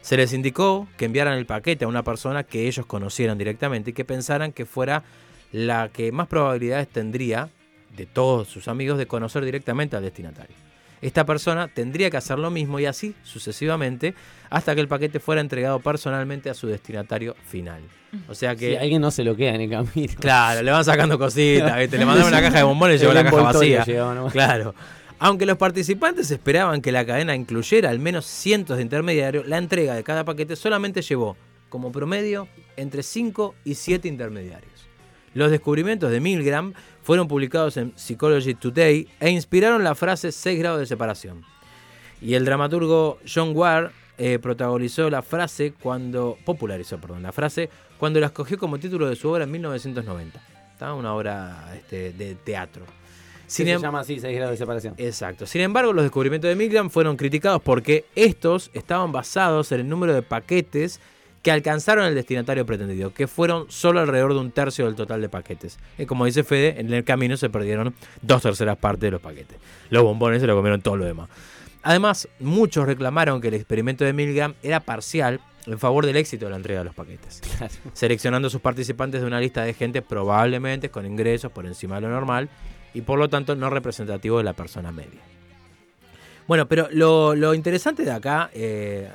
Se 0.00 0.16
les 0.16 0.32
indicó 0.32 0.86
que 0.96 1.06
enviaran 1.06 1.36
el 1.36 1.44
paquete 1.46 1.84
a 1.84 1.88
una 1.88 2.04
persona 2.04 2.44
que 2.44 2.68
ellos 2.68 2.86
conocieran 2.86 3.36
directamente 3.36 3.90
y 3.90 3.94
que 3.94 4.04
pensaran 4.04 4.52
que 4.52 4.64
fuera 4.64 5.02
la 5.50 5.88
que 5.88 6.12
más 6.12 6.28
probabilidades 6.28 6.88
tendría 6.88 7.50
de 7.96 8.06
todos 8.06 8.48
sus 8.48 8.68
amigos 8.68 8.96
de 8.98 9.06
conocer 9.06 9.44
directamente 9.44 9.96
al 9.96 10.02
destinatario. 10.04 10.54
Esta 11.00 11.24
persona 11.24 11.68
tendría 11.68 12.10
que 12.10 12.16
hacer 12.16 12.38
lo 12.38 12.50
mismo 12.50 12.80
y 12.80 12.86
así 12.86 13.14
sucesivamente 13.22 14.14
hasta 14.50 14.74
que 14.74 14.80
el 14.80 14.88
paquete 14.88 15.20
fuera 15.20 15.40
entregado 15.40 15.80
personalmente 15.80 16.50
a 16.50 16.54
su 16.54 16.66
destinatario 16.66 17.36
final. 17.46 17.82
O 18.28 18.34
sea 18.34 18.56
que 18.56 18.70
Si 18.70 18.76
alguien 18.76 19.02
no 19.02 19.10
se 19.10 19.22
lo 19.22 19.36
queda 19.36 19.54
en 19.54 19.60
el 19.62 19.70
camino. 19.70 20.14
Claro, 20.18 20.62
le 20.62 20.70
van 20.70 20.84
sacando 20.84 21.18
cositas, 21.18 21.76
¿viste? 21.76 21.98
le 21.98 22.06
mandaron 22.06 22.32
una 22.32 22.40
caja 22.40 22.58
de 22.58 22.62
bombones 22.62 22.96
y 22.96 22.98
llegó 23.00 23.12
la 23.12 23.24
caja 23.24 23.42
vacía. 23.42 23.84
Claro. 24.32 24.74
Aunque 25.20 25.46
los 25.46 25.56
participantes 25.56 26.30
esperaban 26.30 26.80
que 26.80 26.92
la 26.92 27.04
cadena 27.04 27.34
incluyera 27.34 27.90
al 27.90 27.98
menos 27.98 28.24
cientos 28.24 28.76
de 28.76 28.84
intermediarios, 28.84 29.46
la 29.46 29.58
entrega 29.58 29.94
de 29.94 30.04
cada 30.04 30.24
paquete 30.24 30.54
solamente 30.54 31.02
llevó, 31.02 31.36
como 31.68 31.90
promedio, 31.90 32.48
entre 32.76 33.02
5 33.02 33.54
y 33.64 33.74
7 33.74 34.06
intermediarios. 34.06 34.88
Los 35.34 35.50
descubrimientos 35.50 36.10
de 36.10 36.20
Milgram 36.20 36.72
fueron 37.08 37.26
publicados 37.26 37.78
en 37.78 37.94
Psychology 37.96 38.52
Today 38.52 39.08
e 39.18 39.30
inspiraron 39.30 39.82
la 39.82 39.94
frase 39.94 40.30
6 40.30 40.58
grados 40.58 40.80
de 40.80 40.84
separación. 40.84 41.42
Y 42.20 42.34
el 42.34 42.44
dramaturgo 42.44 43.16
John 43.26 43.52
Ward 43.54 43.92
eh, 44.18 44.38
protagonizó 44.38 45.08
la 45.08 45.22
frase 45.22 45.72
cuando. 45.72 46.36
popularizó, 46.44 46.98
perdón, 46.98 47.22
la 47.22 47.32
frase 47.32 47.70
cuando 47.96 48.20
la 48.20 48.26
escogió 48.26 48.58
como 48.58 48.76
título 48.78 49.08
de 49.08 49.16
su 49.16 49.30
obra 49.30 49.44
en 49.44 49.50
1990. 49.52 50.38
¿Está? 50.74 50.92
Una 50.92 51.14
obra 51.14 51.72
este, 51.74 52.12
de 52.12 52.34
teatro. 52.34 52.84
Sin 53.46 53.64
se 53.64 53.72
em- 53.72 53.80
llama 53.80 54.00
así, 54.00 54.20
6 54.20 54.36
grados 54.36 54.50
de 54.50 54.58
separación. 54.58 54.94
Exacto. 54.98 55.46
Sin 55.46 55.62
embargo, 55.62 55.94
los 55.94 56.04
descubrimientos 56.04 56.50
de 56.50 56.56
Milgram 56.56 56.90
fueron 56.90 57.16
criticados 57.16 57.62
porque 57.62 58.04
estos 58.16 58.70
estaban 58.74 59.12
basados 59.12 59.72
en 59.72 59.80
el 59.80 59.88
número 59.88 60.12
de 60.12 60.20
paquetes 60.20 61.00
que 61.48 61.52
alcanzaron 61.52 62.04
el 62.04 62.14
destinatario 62.14 62.66
pretendido, 62.66 63.14
que 63.14 63.26
fueron 63.26 63.64
solo 63.70 64.00
alrededor 64.00 64.34
de 64.34 64.40
un 64.40 64.50
tercio 64.50 64.84
del 64.84 64.94
total 64.96 65.22
de 65.22 65.30
paquetes. 65.30 65.78
Y 65.96 66.04
como 66.04 66.26
dice 66.26 66.44
Fede, 66.44 66.78
en 66.78 66.92
el 66.92 67.04
camino 67.04 67.38
se 67.38 67.48
perdieron 67.48 67.94
dos 68.20 68.42
terceras 68.42 68.76
partes 68.76 69.00
de 69.00 69.12
los 69.12 69.22
paquetes. 69.22 69.56
Los 69.88 70.02
bombones 70.02 70.42
se 70.42 70.46
lo 70.46 70.54
comieron 70.54 70.82
todo 70.82 70.98
lo 70.98 71.06
demás. 71.06 71.30
Además, 71.82 72.28
muchos 72.38 72.84
reclamaron 72.84 73.40
que 73.40 73.48
el 73.48 73.54
experimento 73.54 74.04
de 74.04 74.12
Milgram 74.12 74.56
era 74.62 74.80
parcial 74.80 75.40
en 75.64 75.78
favor 75.78 76.04
del 76.04 76.16
éxito 76.16 76.44
de 76.44 76.50
la 76.50 76.58
entrega 76.58 76.80
de 76.80 76.84
los 76.84 76.94
paquetes 76.94 77.40
Claro. 77.56 77.72
seleccionando 77.94 78.48
a 78.48 78.50
sus 78.50 78.60
participantes 78.60 79.22
de 79.22 79.26
una 79.26 79.40
lista 79.40 79.62
de 79.62 79.72
gente 79.72 80.02
probablemente 80.02 80.90
con 80.90 81.06
ingresos 81.06 81.50
por 81.50 81.64
encima 81.64 81.94
de 81.94 82.02
lo 82.02 82.10
normal 82.10 82.50
y 82.92 83.00
por 83.00 83.18
lo 83.18 83.30
tanto 83.30 83.56
no 83.56 83.70
representativo 83.70 84.36
de 84.36 84.44
la 84.44 84.52
persona 84.52 84.92
media. 84.92 85.20
Bueno, 86.46 86.66
pero 86.68 86.88
lo, 86.92 87.34
lo 87.34 87.54
interesante 87.54 88.04
de 88.04 88.10
acá, 88.10 88.50
eh, 88.52 89.10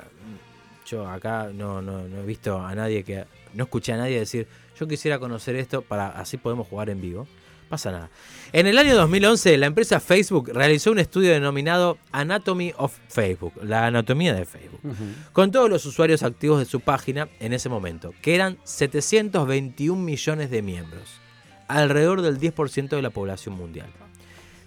yo 0.86 1.08
acá 1.08 1.50
no, 1.54 1.82
no- 1.82 2.08
no 2.08 2.22
he 2.22 2.26
visto 2.26 2.60
a 2.60 2.74
nadie 2.76 3.04
que, 3.04 3.26
no 3.54 3.64
escuché 3.66 3.94
a 3.94 3.98
nadie 3.98 4.20
decir, 4.20 4.48
yo 4.80 4.88
quisiera 4.88 5.20
conocer 5.20 5.56
esto 5.56 5.82
para 5.82 6.08
así 6.10 6.38
podemos 6.38 6.68
jugar 6.68 6.90
en 6.90 7.02
vivo. 7.02 7.28
Pasa 7.70 7.92
nada. 7.92 8.10
En 8.52 8.68
el 8.68 8.78
año 8.78 8.94
2011, 8.96 9.58
la 9.58 9.66
empresa 9.66 10.00
Facebook 10.00 10.52
realizó 10.54 10.92
un 10.92 11.00
estudio 11.00 11.32
denominado 11.32 11.98
Anatomy 12.12 12.72
of 12.78 12.96
Facebook, 13.08 13.54
la 13.64 13.88
anatomía 13.88 14.36
de 14.36 14.46
Facebook 14.46 14.82
con 15.32 15.50
todos 15.52 15.70
los 15.72 15.84
usuarios 15.86 16.22
activos 16.22 16.60
de 16.60 16.66
su 16.66 16.82
página 16.82 17.30
en 17.40 17.52
ese 17.54 17.70
momento, 17.70 18.14
que 18.22 18.36
eran 18.36 18.58
721 18.64 20.00
millones 20.02 20.52
de 20.52 20.62
miembros, 20.62 21.04
alrededor 21.68 22.22
del 22.22 22.40
10% 22.40 22.90
de 22.90 23.02
la 23.02 23.10
población 23.10 23.56
mundial. 23.56 23.88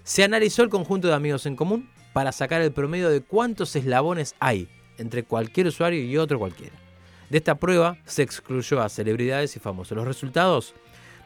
Se 0.03 0.25
analizó 0.25 0.63
el 0.63 0.69
conjunto 0.71 1.07
de 1.09 1.15
amigos 1.15 1.47
en 1.47 1.55
común 1.57 1.89
para 2.13 2.33
sacar 2.33 2.61
el 2.63 2.73
promedio 2.73 3.09
de 3.11 3.21
cuántos 3.21 3.77
eslabones 3.77 4.35
hay 4.41 4.69
entre 4.99 5.25
cualquier 5.25 5.69
usuario 5.69 6.03
y 6.03 6.17
otro 6.17 6.39
cualquiera. 6.39 6.75
De 7.31 7.39
esta 7.39 7.57
prueba 7.57 7.97
se 8.05 8.23
excluyó 8.23 8.81
a 8.81 8.89
celebridades 8.89 9.57
y 9.57 9.61
famosos. 9.61 9.97
Los 9.97 10.07
resultados 10.07 10.75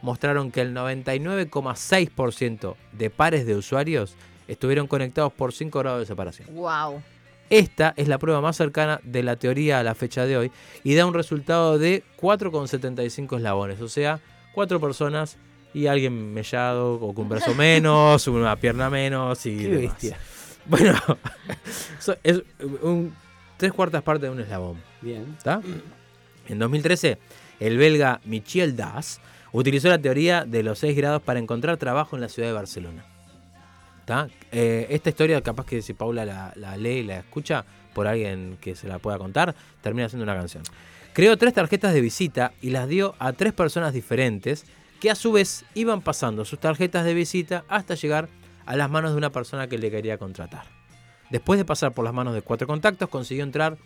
mostraron 0.01 0.51
que 0.51 0.61
el 0.61 0.73
99,6% 0.73 2.75
de 2.91 3.09
pares 3.09 3.45
de 3.45 3.55
usuarios 3.55 4.15
estuvieron 4.47 4.87
conectados 4.87 5.31
por 5.33 5.53
5 5.53 5.79
grados 5.79 5.99
de 6.01 6.05
separación. 6.05 6.47
Wow. 6.53 7.01
Esta 7.49 7.93
es 7.97 8.07
la 8.07 8.17
prueba 8.17 8.41
más 8.41 8.55
cercana 8.55 8.99
de 9.03 9.23
la 9.23 9.35
teoría 9.35 9.79
a 9.79 9.83
la 9.83 9.93
fecha 9.93 10.25
de 10.25 10.37
hoy 10.37 10.51
y 10.83 10.95
da 10.95 11.05
un 11.05 11.13
resultado 11.13 11.77
de 11.77 12.03
4,75 12.19 13.37
eslabones, 13.37 13.81
o 13.81 13.89
sea, 13.89 14.19
cuatro 14.53 14.79
personas 14.79 15.37
y 15.73 15.87
alguien 15.87 16.33
mellado 16.33 16.95
o 16.95 17.13
con 17.13 17.23
un 17.23 17.29
brazo 17.29 17.53
menos, 17.55 18.27
una 18.27 18.55
pierna 18.55 18.89
menos 18.89 19.45
y 19.45 19.57
Qué 19.57 19.67
demás. 19.67 19.93
bestia. 19.93 20.17
Bueno, 20.65 20.97
es 22.23 22.41
un 22.81 23.13
tres 23.61 23.73
cuartas 23.73 24.01
partes 24.01 24.23
de 24.23 24.29
un 24.31 24.39
eslabón. 24.39 24.81
Bien. 25.01 25.35
¿Está? 25.37 25.61
En 26.47 26.57
2013, 26.57 27.19
el 27.59 27.77
belga 27.77 28.19
Michel 28.25 28.75
Das 28.75 29.21
utilizó 29.51 29.87
la 29.87 29.99
teoría 29.99 30.45
de 30.45 30.63
los 30.63 30.79
6 30.79 30.97
grados 30.97 31.21
para 31.21 31.39
encontrar 31.39 31.77
trabajo 31.77 32.15
en 32.15 32.23
la 32.23 32.29
ciudad 32.29 32.47
de 32.47 32.55
Barcelona. 32.55 33.05
¿Está? 33.99 34.29
Eh, 34.51 34.87
esta 34.89 35.09
historia, 35.09 35.39
capaz 35.41 35.67
que 35.67 35.83
si 35.83 35.93
Paula 35.93 36.25
la, 36.25 36.51
la 36.55 36.75
lee 36.75 36.89
y 36.89 37.03
la 37.03 37.19
escucha 37.19 37.63
por 37.93 38.07
alguien 38.07 38.57
que 38.59 38.73
se 38.75 38.87
la 38.87 38.97
pueda 38.97 39.19
contar, 39.19 39.53
termina 39.83 40.09
siendo 40.09 40.23
una 40.23 40.35
canción. 40.35 40.63
Creó 41.13 41.37
tres 41.37 41.53
tarjetas 41.53 41.93
de 41.93 42.01
visita 42.01 42.53
y 42.63 42.71
las 42.71 42.87
dio 42.87 43.13
a 43.19 43.31
tres 43.33 43.53
personas 43.53 43.93
diferentes 43.93 44.65
que 44.99 45.11
a 45.11 45.15
su 45.15 45.33
vez 45.33 45.65
iban 45.75 46.01
pasando 46.01 46.45
sus 46.45 46.57
tarjetas 46.57 47.05
de 47.05 47.13
visita 47.13 47.63
hasta 47.67 47.93
llegar 47.93 48.27
a 48.65 48.75
las 48.75 48.89
manos 48.89 49.11
de 49.11 49.17
una 49.17 49.29
persona 49.29 49.67
que 49.67 49.77
le 49.77 49.91
quería 49.91 50.17
contratar. 50.17 50.80
Después 51.31 51.57
de 51.57 51.65
pasar 51.65 51.93
por 51.93 52.05
las 52.05 52.13
manos 52.13 52.33
de 52.33 52.41
cuatro 52.41 52.67
contactos, 52.67 53.09
consiguió 53.09 53.43
entrar 53.43 53.77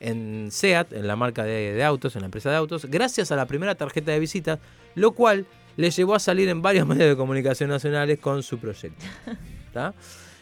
en 0.00 0.48
SEAT, 0.50 0.92
en 0.92 1.06
la 1.06 1.16
marca 1.16 1.44
de, 1.44 1.72
de 1.72 1.84
autos, 1.84 2.16
en 2.16 2.22
la 2.22 2.26
empresa 2.26 2.50
de 2.50 2.56
autos, 2.56 2.86
gracias 2.86 3.30
a 3.30 3.36
la 3.36 3.46
primera 3.46 3.74
tarjeta 3.74 4.12
de 4.12 4.18
visita, 4.18 4.58
lo 4.94 5.12
cual 5.12 5.46
le 5.76 5.90
llevó 5.90 6.14
a 6.14 6.18
salir 6.18 6.48
en 6.48 6.62
varios 6.62 6.86
medios 6.88 7.08
de 7.08 7.16
comunicación 7.16 7.70
nacionales 7.70 8.18
con 8.18 8.42
su 8.42 8.58
proyecto. 8.58 9.04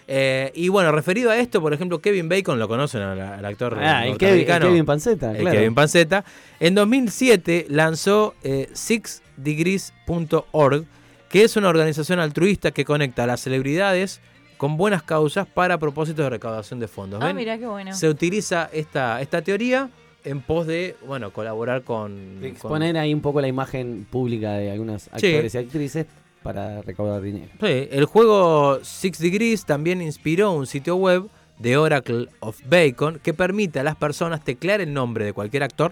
Eh, 0.09 0.50
y 0.54 0.69
bueno, 0.69 0.90
referido 0.92 1.31
a 1.31 1.38
esto, 1.38 1.61
por 1.61 1.73
ejemplo, 1.73 2.00
Kevin 2.00 2.28
Bacon, 2.28 2.59
lo 2.59 2.69
conocen 2.69 3.02
al, 3.02 3.21
al 3.21 3.45
actor 3.45 3.78
Ah, 3.81 4.07
el 4.07 4.19
Kevin, 4.19 4.50
el 4.50 4.61
Kevin 4.61 4.85
Panceta, 4.85 5.33
claro. 5.33 5.57
Kevin 5.57 5.75
Panceta. 5.75 6.25
En 6.61 6.75
2007 6.75 7.66
lanzó 7.69 8.35
eh, 8.42 8.69
sixdegrees.org, 8.73 10.85
que 11.28 11.45
es 11.45 11.57
una 11.57 11.69
organización 11.69 12.19
altruista 12.19 12.73
que 12.73 12.85
conecta 12.85 13.25
a 13.25 13.26
las 13.26 13.40
celebridades 13.40 14.21
con 14.62 14.76
buenas 14.76 15.02
causas 15.02 15.45
para 15.45 15.76
propósitos 15.76 16.25
de 16.25 16.31
recaudación 16.31 16.78
de 16.78 16.87
fondos. 16.87 17.21
Ah, 17.21 17.26
¿Ven? 17.26 17.35
mira 17.35 17.59
qué 17.59 17.66
bueno. 17.66 17.92
Se 17.97 18.09
utiliza 18.09 18.71
esta, 18.73 19.21
esta 19.21 19.42
teoría 19.42 19.90
en 20.23 20.40
pos 20.40 20.69
de, 20.69 20.95
bueno, 21.04 21.33
colaborar 21.33 21.83
con... 21.83 22.37
De 22.40 22.50
con- 22.50 22.57
Exponer 22.57 22.97
ahí 22.97 23.12
un 23.12 23.21
poco 23.23 23.40
la 23.40 23.49
imagen 23.49 24.07
pública 24.09 24.52
de 24.52 24.71
algunos 24.71 25.09
actores 25.09 25.52
y 25.52 25.59
actrices 25.59 26.07
para 26.45 26.81
recaudar 26.83 27.21
dinero. 27.23 27.49
Sí, 27.61 27.88
el 27.90 28.04
juego 28.04 28.78
Six 28.85 29.19
Degrees 29.19 29.64
también 29.64 30.00
inspiró 30.00 30.52
un 30.52 30.69
sitio 30.69 30.95
web 30.95 31.25
de 31.59 31.76
Oracle 31.76 32.28
of 32.38 32.61
Bacon 32.71 33.19
que 33.21 33.35
permite 33.35 33.81
a 33.81 33.83
las 33.83 33.97
personas 33.97 34.45
teclear 34.45 34.81
el 34.81 34.92
nombre 34.95 35.25
de 35.25 35.33
cualquier 35.33 35.64
actor 35.64 35.90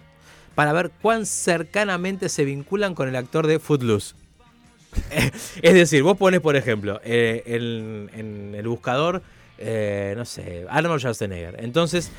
para 0.55 0.73
ver 0.73 0.93
cuán 1.03 1.27
cercanamente 1.27 2.29
se 2.29 2.45
vinculan 2.45 2.95
con 2.95 3.09
el 3.09 3.17
actor 3.17 3.49
de 3.49 3.59
Footloose. 3.59 4.15
es 5.63 5.75
decir, 5.75 6.03
vos 6.03 6.17
pones, 6.17 6.41
por 6.41 6.57
ejemplo, 6.57 7.01
eh, 7.05 7.43
en, 7.47 8.11
en 8.15 8.55
el 8.55 8.67
buscador, 8.69 9.23
eh, 9.59 10.15
no 10.17 10.25
sé, 10.25 10.65
Arnold 10.69 11.01
Schwarzenegger. 11.01 11.57
Entonces, 11.63 12.11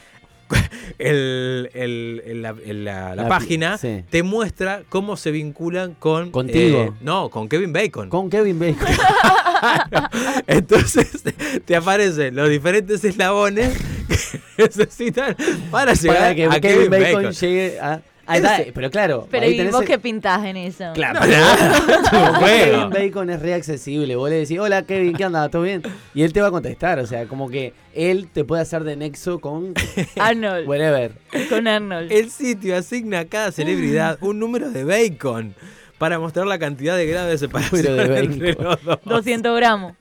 el- 0.99 1.69
el- 1.73 2.21
el- 2.25 2.41
la, 2.41 2.55
el- 2.65 2.83
la- 2.85 3.15
la 3.15 3.23
La- 3.23 3.29
página 3.29 3.77
sí. 3.77 4.03
te 4.09 4.21
muestra 4.23 4.83
cómo 4.89 5.15
se 5.17 5.31
vinculan 5.31 5.93
con... 5.95 6.31
Contigo. 6.31 6.81
eh, 6.83 6.91
no, 7.01 7.29
con 7.29 7.47
Kevin 7.49 7.71
Bacon. 7.73 8.09
Con 8.09 8.29
Kevin 8.29 8.59
Bacon. 8.59 8.87
Entonces 10.47 11.23
te 11.65 11.75
aparecen 11.75 12.35
los 12.35 12.49
diferentes 12.49 13.03
eslabones 13.03 13.77
que 14.07 14.41
necesitan 14.63 15.35
para 15.69 15.93
llegar 15.93 16.17
para 16.17 16.35
que 16.35 16.45
a 16.45 16.49
Kevin, 16.59 16.61
Kevin 16.61 16.89
Bacon, 16.91 17.23
Bacon. 17.23 17.31
llegue 17.33 17.79
a. 17.79 18.01
Ahí 18.27 18.37
está, 18.37 18.57
Ese- 18.59 18.71
pero 18.71 18.89
claro, 18.91 19.27
Pero 19.31 19.45
ahí 19.45 19.53
¿y 19.53 19.57
tenés 19.57 19.71
vos 19.73 19.81
el- 19.81 19.87
qué 19.87 19.97
pintás 19.99 20.45
en 20.45 20.55
eso? 20.57 20.91
Claro, 20.93 21.19
Kevin 21.21 22.35
juego. 22.39 22.89
Bacon 22.93 23.29
es 23.29 23.41
re 23.41 23.53
accesible. 23.55 24.15
Vos 24.15 24.29
le 24.29 24.37
decís, 24.37 24.59
hola 24.59 24.83
Kevin, 24.83 25.13
¿qué 25.13 25.25
onda? 25.25 25.49
¿Todo 25.49 25.63
bien? 25.63 25.81
Y 26.13 26.23
él 26.23 26.31
te 26.31 26.39
va 26.41 26.47
a 26.47 26.51
contestar. 26.51 26.99
O 26.99 27.07
sea, 27.07 27.25
como 27.27 27.49
que 27.49 27.73
él 27.93 28.27
te 28.31 28.43
puede 28.43 28.61
hacer 28.61 28.83
de 28.83 28.95
nexo 28.95 29.39
con 29.39 29.73
Arnold. 30.19 30.67
whatever. 30.67 31.11
Con 31.49 31.67
Arnold. 31.67 32.11
El 32.11 32.29
sitio 32.31 32.77
asigna 32.77 33.19
a 33.21 33.25
cada 33.25 33.51
celebridad 33.51 34.17
un 34.21 34.39
número 34.39 34.69
de 34.71 34.83
bacon 34.83 35.55
para 35.97 36.17
mostrar 36.17 36.47
la 36.47 36.57
cantidad 36.57 36.95
de 36.97 37.05
grados 37.05 37.29
de 37.31 37.37
separación 37.37 37.83
Número 37.95 38.13
de 38.13 38.19
entre 38.23 38.53
bacon. 38.55 38.65
los 38.65 38.83
dos. 38.83 38.99
200 39.05 39.55
gramos. 39.57 39.93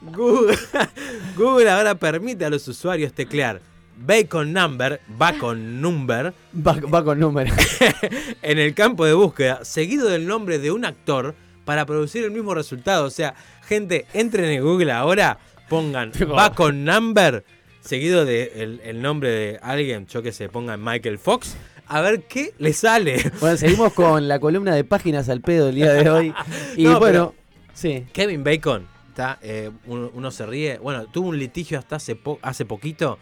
Google, 0.00 0.56
Google 1.36 1.70
ahora 1.70 1.94
permite 1.94 2.44
a 2.44 2.50
los 2.50 2.66
usuarios 2.68 3.12
teclear 3.12 3.60
bacon 4.00 4.52
number, 4.52 5.00
bacon 5.08 5.80
number, 5.80 6.32
Va, 6.54 6.72
va 6.72 7.04
con 7.04 7.18
números. 7.20 7.54
en 8.42 8.58
el 8.58 8.74
campo 8.74 9.04
de 9.04 9.12
búsqueda, 9.14 9.64
seguido 9.64 10.08
del 10.08 10.26
nombre 10.26 10.58
de 10.58 10.70
un 10.70 10.84
actor 10.84 11.34
para 11.64 11.86
producir 11.86 12.24
el 12.24 12.30
mismo 12.30 12.54
resultado. 12.54 13.04
O 13.04 13.10
sea, 13.10 13.34
gente, 13.66 14.06
entren 14.14 14.46
en 14.46 14.62
Google 14.62 14.92
ahora, 14.92 15.38
pongan 15.68 16.12
Bacon 16.28 16.84
Number, 16.84 17.44
seguido 17.80 18.24
de 18.24 18.52
el, 18.56 18.80
el 18.84 19.02
nombre 19.02 19.30
de 19.30 19.60
alguien, 19.62 20.06
yo 20.06 20.22
que 20.22 20.32
sé, 20.32 20.48
pongan 20.48 20.82
Michael 20.82 21.18
Fox, 21.18 21.56
a 21.86 22.00
ver 22.00 22.22
qué 22.22 22.54
le 22.58 22.72
sale. 22.72 23.30
Bueno, 23.40 23.56
seguimos 23.56 23.92
con 23.92 24.28
la 24.28 24.38
columna 24.38 24.74
de 24.74 24.84
páginas 24.84 25.28
al 25.28 25.40
pedo 25.40 25.68
el 25.68 25.74
día 25.74 25.92
de 25.92 26.08
hoy. 26.08 26.34
Y 26.76 26.84
No, 26.84 26.98
bueno, 26.98 27.34
sí. 27.74 28.06
Kevin 28.12 28.44
Bacon, 28.44 28.86
está, 29.10 29.38
eh, 29.42 29.70
uno, 29.86 30.10
uno 30.14 30.30
se 30.30 30.46
ríe. 30.46 30.78
Bueno, 30.78 31.06
tuvo 31.06 31.28
un 31.28 31.38
litigio 31.38 31.78
hasta 31.78 31.96
hace, 31.96 32.16
po- 32.16 32.38
hace 32.42 32.64
poquito 32.64 33.18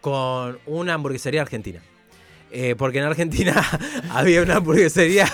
con 0.00 0.58
una 0.66 0.94
hamburguesería 0.94 1.42
argentina. 1.42 1.80
Eh, 2.50 2.74
porque 2.78 2.98
en 2.98 3.04
Argentina 3.04 3.62
había 4.10 4.42
una 4.42 4.56
hamburguesería. 4.56 5.26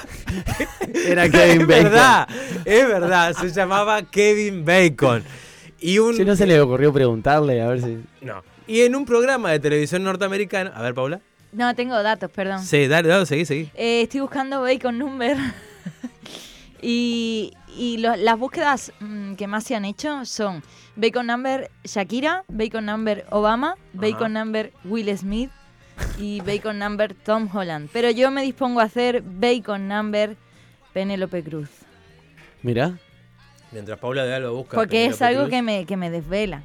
Era 1.07 1.29
Kevin 1.29 1.61
es 1.63 1.67
Bacon. 1.67 1.85
verdad, 1.85 2.29
es 2.65 2.89
verdad. 2.89 3.35
Se 3.35 3.51
llamaba 3.51 4.03
Kevin 4.03 4.65
Bacon. 4.65 5.23
Y 5.81 5.99
un. 5.99 6.17
Si 6.17 6.25
no 6.25 6.35
se 6.37 6.47
le 6.47 6.61
ocurrió 6.61 6.93
preguntarle, 6.93 7.61
a 7.63 7.69
ver 7.69 7.83
si. 7.83 7.99
No. 8.21 8.43
Y 8.67 8.81
en 8.81 8.97
un 8.97 9.05
programa 9.05 9.51
de 9.53 9.61
televisión 9.61 10.03
norteamericano. 10.03 10.73
A 10.75 10.83
ver, 10.83 10.95
Paula. 10.95 11.21
No, 11.53 11.73
tengo 11.77 12.03
datos, 12.03 12.31
perdón. 12.33 12.65
Sí, 12.65 12.89
dale, 12.89 13.09
dale, 13.09 13.27
seguí, 13.27 13.45
seguí. 13.45 13.71
Eh, 13.75 14.03
estoy 14.03 14.21
buscando 14.21 14.63
Bacon 14.63 14.99
Number. 14.99 15.37
Y 16.85 17.53
y 17.77 17.97
lo- 17.99 18.15
las 18.17 18.39
búsquedas 18.39 18.93
mm, 19.01 19.35
que 19.35 19.47
más 19.49 19.65
se 19.65 19.75
han 19.75 19.85
hecho 19.85 20.25
son 20.25 20.63
Bacon 20.97 21.27
Number 21.27 21.71
Shakira, 21.85 22.45
Bacon 22.49 22.87
Number 22.87 23.25
Obama, 23.31 23.77
Bacon 23.95 24.33
Number 24.35 24.73
Will 24.85 25.17
Smith 25.19 25.51
y 26.19 26.41
Bacon 26.43 26.79
Number 26.79 27.15
Tom 27.15 27.49
Holland. 27.53 27.89
Pero 27.93 28.11
yo 28.11 28.31
me 28.31 28.43
dispongo 28.43 28.81
a 28.81 28.85
hacer 28.85 29.23
Bacon 29.25 29.89
Number 29.89 30.37
Penélope 30.93 31.43
Cruz. 31.43 31.69
Mira. 32.63 32.97
Mientras 33.73 33.99
Paula 33.99 34.25
de 34.25 34.35
Alba 34.35 34.51
busca. 34.51 34.77
a 34.77 34.81
Porque 34.81 35.07
es 35.07 35.21
algo 35.21 35.41
Cruz. 35.43 35.51
que 35.51 35.63
me, 35.63 35.85
que 35.85 35.97
me 35.97 36.11
desvela. 36.11 36.63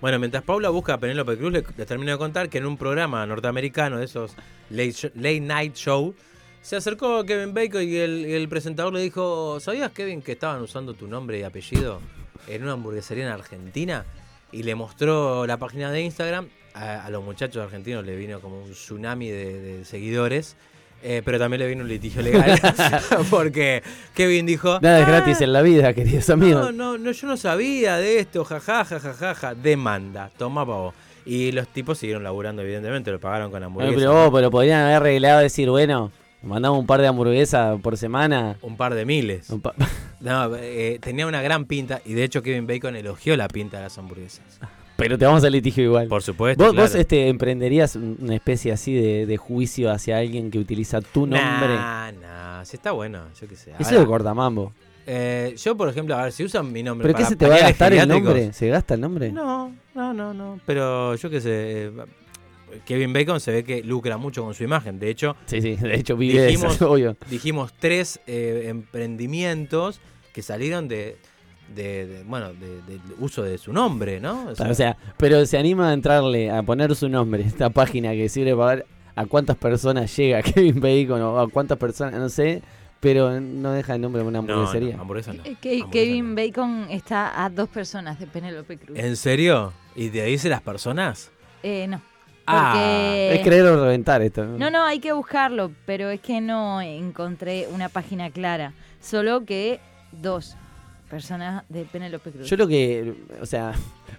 Bueno, 0.00 0.18
mientras 0.20 0.44
Paula 0.44 0.68
busca 0.68 0.94
a 0.94 0.98
Penélope 0.98 1.36
Cruz, 1.36 1.52
le- 1.52 1.64
les 1.76 1.86
termino 1.86 2.12
de 2.12 2.18
contar 2.18 2.48
que 2.48 2.58
en 2.58 2.66
un 2.66 2.76
programa 2.76 3.26
norteamericano 3.26 3.98
de 3.98 4.04
esos 4.04 4.36
late, 4.70 5.10
late 5.16 5.40
night 5.40 5.74
show, 5.74 6.14
se 6.62 6.76
acercó 6.76 7.24
Kevin 7.24 7.52
Bacon 7.54 7.82
y 7.82 7.96
el, 7.96 8.48
presentador 8.48 8.92
le 8.92 9.00
dijo, 9.00 9.58
¿sabías, 9.60 9.90
Kevin, 9.90 10.22
que 10.22 10.32
estaban 10.32 10.62
usando 10.62 10.94
tu 10.94 11.06
nombre 11.08 11.38
y 11.38 11.42
apellido 11.42 12.00
en 12.48 12.62
una 12.62 12.72
hamburguesería 12.72 13.26
en 13.26 13.32
Argentina? 13.32 14.04
Y 14.52 14.62
le 14.62 14.74
mostró 14.74 15.46
la 15.46 15.56
página 15.56 15.90
de 15.90 16.02
Instagram. 16.02 16.48
A, 16.74 17.04
a 17.04 17.10
los 17.10 17.22
muchachos 17.22 17.62
argentinos 17.62 18.04
le 18.06 18.16
vino 18.16 18.40
como 18.40 18.62
un 18.62 18.70
tsunami 18.72 19.28
de, 19.28 19.60
de 19.60 19.84
seguidores. 19.84 20.56
eh, 21.02 21.20
pero 21.24 21.38
también 21.38 21.60
le 21.60 21.66
vino 21.68 21.82
un 21.82 21.88
litigio 21.88 22.22
legal. 22.22 22.58
porque 23.30 23.82
Kevin 24.14 24.46
dijo... 24.46 24.78
Nada 24.80 25.00
es 25.00 25.06
"Ah, 25.06 25.10
gratis 25.10 25.40
en 25.40 25.52
la 25.52 25.62
vida, 25.62 25.92
queridos 25.94 26.28
no, 26.28 26.34
amigos. 26.34 26.74
no, 26.74 26.96
no, 26.96 27.10
yo 27.12 27.26
no 27.26 27.36
sabía 27.36 27.96
de 27.96 28.20
esto, 28.20 28.44
jajaja, 28.44 29.00
jajaja, 29.00 29.54
demanda, 29.54 30.30
toma 30.38 30.64
pavo. 30.64 30.94
Y 31.26 31.52
los 31.52 31.68
tipos 31.68 31.98
siguieron 31.98 32.22
laburando, 32.24 32.62
evidentemente, 32.62 33.10
lo 33.10 33.20
pagaron 33.20 33.50
con 33.50 33.62
hamburguesas. 33.62 33.96
pero, 33.96 34.26
oh, 34.26 34.32
pero 34.32 34.50
podrían 34.50 34.82
haber 34.82 34.96
arreglado 34.96 35.40
decir, 35.40 35.68
bueno, 35.70 36.10
mandamos 36.42 36.78
un 36.78 36.86
par 36.86 37.00
de 37.00 37.06
hamburguesas 37.06 37.80
por 37.80 37.96
semana. 37.96 38.56
Un 38.62 38.76
par 38.76 38.94
de 38.94 39.04
miles. 39.04 39.48
Pa- 39.62 39.74
No, 40.20 40.54
eh, 40.56 40.98
tenía 41.00 41.26
una 41.26 41.42
gran 41.42 41.64
pinta 41.64 42.00
y 42.04 42.12
de 42.14 42.22
hecho 42.22 42.42
Kevin 42.44 42.64
Bacon 42.66 42.94
elogió 42.94 43.36
la 43.36 43.48
pinta 43.48 43.78
de 43.78 43.82
las 43.84 43.98
hamburguesas. 43.98 44.44
pero 44.96 45.18
te 45.18 45.24
vamos 45.26 45.42
al 45.42 45.50
litigio 45.50 45.82
igual. 45.82 46.06
Por 46.06 46.22
supuesto. 46.22 46.62
¿Vos, 46.62 46.72
claro. 46.72 46.86
vos, 46.88 46.94
este, 46.94 47.26
emprenderías 47.28 47.96
un- 47.96 48.16
una 48.20 48.36
especie 48.36 48.70
así 48.70 48.94
de, 48.94 49.26
de 49.26 49.36
juicio 49.36 49.90
hacia 49.90 50.18
alguien 50.18 50.52
que 50.52 50.60
utiliza 50.60 51.00
tu 51.00 51.26
nombre? 51.26 51.74
Nah, 51.74 52.12
nah, 52.12 52.64
si 52.64 52.76
está 52.76 52.92
bueno, 52.92 53.24
yo 53.40 53.48
qué 53.48 53.56
sé. 53.56 53.72
Eso 53.80 53.98
de 53.98 54.06
cortamambo. 54.06 54.72
eh, 55.08 55.56
yo, 55.58 55.76
por 55.76 55.88
ejemplo, 55.88 56.14
a 56.16 56.22
ver, 56.22 56.32
si 56.32 56.44
usan 56.44 56.70
mi 56.70 56.84
nombre 56.84 57.04
¿Pero 57.04 57.16
qué 57.18 57.22
para 57.24 57.30
se 57.30 57.36
te 57.36 57.48
va 57.48 57.56
a 57.56 57.58
gastar 57.58 57.92
el 57.92 58.06
nombre? 58.08 58.52
¿Se 58.52 58.68
gasta 58.68 58.94
el 58.94 59.00
nombre? 59.00 59.32
No, 59.32 59.74
no, 59.96 60.14
no, 60.14 60.32
no. 60.32 60.60
Pero 60.64 61.16
yo 61.16 61.28
qué 61.30 61.40
sé. 61.40 61.90
Kevin 62.84 63.12
Bacon 63.12 63.40
se 63.40 63.52
ve 63.52 63.64
que 63.64 63.82
lucra 63.82 64.16
mucho 64.16 64.42
con 64.44 64.54
su 64.54 64.64
imagen. 64.64 64.98
De 64.98 65.10
hecho, 65.10 65.36
Sí, 65.46 65.60
sí, 65.62 65.76
de 65.76 65.94
hecho 65.94 66.16
vive 66.16 66.40
de 66.40 66.48
Dijimos- 66.48 66.74
eso, 66.76 66.90
obvio. 66.92 67.16
dijimos 67.30 67.72
tres 67.78 68.20
eh, 68.26 68.64
emprendimientos 68.68 70.00
que 70.32 70.42
salieron 70.42 70.88
de, 70.88 71.16
de- 71.74 72.06
de, 72.06 72.24
bueno, 72.24 72.52
de- 72.54 72.82
del 72.82 73.00
uso 73.18 73.42
de 73.42 73.58
su 73.58 73.72
nombre, 73.72 74.20
¿no? 74.20 74.46
O 74.48 74.54
sea, 74.54 74.70
O 74.70 74.74
sea, 74.74 74.96
pero 75.18 75.44
se 75.46 75.58
anima 75.58 75.90
a 75.90 75.92
entrarle, 75.92 76.50
a 76.50 76.62
poner 76.62 76.94
su 76.94 77.08
nombre, 77.08 77.42
esta 77.42 77.70
página 77.70 78.12
que 78.12 78.28
sirve 78.28 78.54
para 78.56 78.74
ver 78.76 78.86
a 79.14 79.26
cuántas 79.26 79.56
personas 79.56 80.14
llega 80.16 80.42
Kevin 80.42 80.80
Bacon 80.80 81.20
o 81.22 81.38
a 81.38 81.48
cuántas 81.48 81.78
personas, 81.78 82.14
no 82.14 82.28
sé, 82.28 82.62
pero 83.00 83.40
no 83.40 83.72
deja 83.72 83.94
el 83.96 84.00
nombre 84.00 84.22
de 84.22 84.28
una 84.28 84.40
no, 84.40 84.46
no, 84.46 84.52
hamburguesería. 84.54 84.98
hamburguesa 85.00 85.32
no. 85.34 85.42
Eh, 85.44 85.56
que- 85.60 85.80
Hamburguesa 85.82 85.90
Kevin 85.90 86.28
no. 86.30 86.34
Bacon 86.42 86.86
está 86.90 87.44
a 87.44 87.50
dos 87.50 87.68
personas 87.68 88.18
de 88.18 88.26
Penélope 88.26 88.78
Cruz. 88.78 88.98
¿En 88.98 89.16
serio? 89.16 89.72
¿Y 89.96 90.08
te 90.08 90.24
dice 90.24 90.48
las 90.48 90.62
personas? 90.62 91.30
Eh, 91.62 91.86
no. 91.88 92.00
Ah. 92.46 92.74
Es 93.30 93.40
creer 93.42 93.64
o 93.66 93.82
reventar 93.84 94.20
esto. 94.22 94.44
No, 94.44 94.70
no, 94.70 94.84
hay 94.84 94.98
que 95.00 95.12
buscarlo, 95.12 95.70
pero 95.86 96.10
es 96.10 96.20
que 96.20 96.40
no 96.40 96.80
encontré 96.80 97.68
una 97.72 97.88
página 97.88 98.30
clara. 98.30 98.72
Solo 99.00 99.44
que 99.44 99.80
dos 100.12 100.56
personas 101.08 101.64
de 101.68 101.84
Penélope 101.84 102.30
Cruz. 102.30 102.48
Yo 102.48 102.56
lo 102.56 102.66
que, 102.66 103.14
o 103.40 103.46
sea, 103.46 103.72